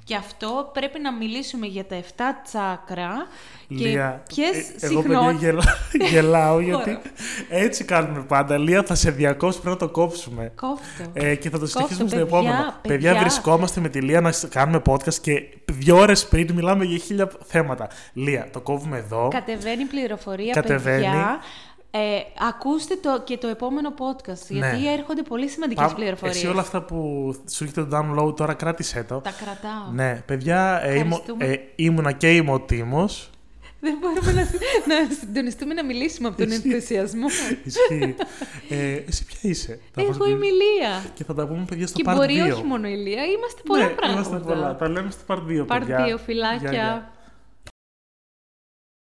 Και 0.05 0.15
αυτό 0.17 0.71
πρέπει 0.73 1.01
να 1.01 1.13
μιλήσουμε 1.13 1.67
για 1.67 1.85
τα 1.85 2.01
7 2.01 2.05
τσάκρα 2.45 3.27
και 3.69 3.75
Λία, 3.75 4.23
ποιες 4.29 4.57
ε, 4.57 4.87
εγώ 4.87 5.03
παιδιά 5.03 5.19
συχνότητες... 5.19 5.41
γελά- 5.43 5.79
γελάω 6.13 6.61
γιατί 6.61 6.91
Ωραία. 6.91 7.01
έτσι 7.49 7.85
κάνουμε 7.85 8.21
πάντα. 8.23 8.59
Λία 8.59 8.83
θα 8.83 8.95
σε 8.95 9.11
διακόψει, 9.11 9.61
πρέπει 9.61 9.75
να 9.81 9.87
το 9.87 9.93
κόψουμε. 9.93 10.53
Κόφτο. 10.57 11.11
Ε, 11.13 11.35
και 11.35 11.51
θα 11.51 11.59
το 11.59 11.67
συνεχίσουμε 11.67 12.09
στο 12.09 12.17
παιδιά, 12.19 12.37
επόμενο. 12.37 12.75
Παιδιά, 12.83 13.11
παιδιά. 13.11 13.21
βρισκόμαστε 13.21 13.81
με 13.81 13.89
τη 13.89 14.01
Λία 14.01 14.21
να 14.21 14.33
κάνουμε 14.49 14.83
podcast 14.87 15.15
και 15.15 15.43
δύο 15.73 15.97
ώρες 15.97 16.27
πριν 16.29 16.53
μιλάμε 16.55 16.85
για 16.85 16.99
χίλια 16.99 17.31
θέματα. 17.45 17.89
Λία, 18.13 18.49
το 18.53 18.61
κόβουμε 18.61 18.97
εδώ. 18.99 19.29
Κατεβαίνει 19.29 19.85
πληροφορία, 19.85 20.53
Κατεβαίνει. 20.55 21.03
παιδιά. 21.05 21.39
Ε, 21.93 21.99
ακούστε 22.49 22.97
το 22.97 23.21
και 23.25 23.37
το 23.39 23.47
επόμενο 23.49 23.95
podcast, 23.99 24.47
γιατί 24.49 24.77
Ναι. 24.83 24.91
έρχονται 24.93 25.23
πολύ 25.23 25.49
σημαντικές 25.49 25.87
Πα- 25.87 25.95
πληροφορίες. 25.95 26.37
Εσύ 26.37 26.47
όλα 26.47 26.61
αυτά 26.61 26.83
που 26.83 26.97
σου 27.51 27.65
έρχεται 27.65 27.85
το 27.85 27.97
download 27.99 28.37
τώρα 28.37 28.55
κράτησέ 28.55 29.03
το. 29.05 29.17
Τα 29.21 29.31
κρατάω. 29.45 29.93
Ναι, 29.93 30.23
παιδιά, 30.27 30.81
ε, 30.85 30.89
ήμου- 30.95 31.03
Ευχαριστούμε. 31.05 31.45
ε, 31.45 31.61
ήμουνα 31.77 32.13
και 32.13 32.35
είμαι 32.37 32.53
ο 32.53 32.61
Τίμος. 32.61 33.31
Δεν 33.83 33.97
μπορούμε 34.01 34.33
να, 34.33 34.41
να 34.87 35.11
συντονιστούμε 35.21 35.75
να 35.75 35.85
μιλήσουμε 35.85 36.29
από 36.29 36.37
τον 36.37 36.51
ενθουσιασμό. 36.53 37.27
Ισχύει. 37.65 38.15
ε, 38.69 38.93
εσύ 39.09 39.25
ποια 39.25 39.51
είσαι. 39.51 39.81
Θα 39.95 40.03
Εγώ 40.03 40.13
πω- 40.13 40.27
είμαι 40.29 40.47
η 40.47 40.51
Λία. 40.51 41.03
Και 41.15 41.25
θα 41.25 41.35
τα 41.35 41.47
πούμε 41.47 41.65
παιδιά 41.69 41.87
στο 41.87 41.97
Και 41.97 42.05
part 42.07 42.13
2. 42.13 42.17
μπορεί 42.17 42.41
όχι 42.41 42.63
μόνο 42.65 42.89
η 42.89 42.95
Λία, 42.97 43.25
είμαστε 43.25 43.63
πολλά 43.67 43.85
ναι, 43.85 43.89
πράγματα. 43.91 44.19
Είμαστε 44.29 44.53
πολλά. 44.53 44.77
Τα 44.77 44.89
λέμε 44.89 45.11
στο 45.11 45.23
part 45.27 45.39
2, 45.39 45.63
Part 45.65 45.79
παιδιά. 45.79 46.05
2, 46.15 46.19
φιλάκια. 46.19 46.71
Γεια, 46.71 46.71
γεια. 46.71 47.11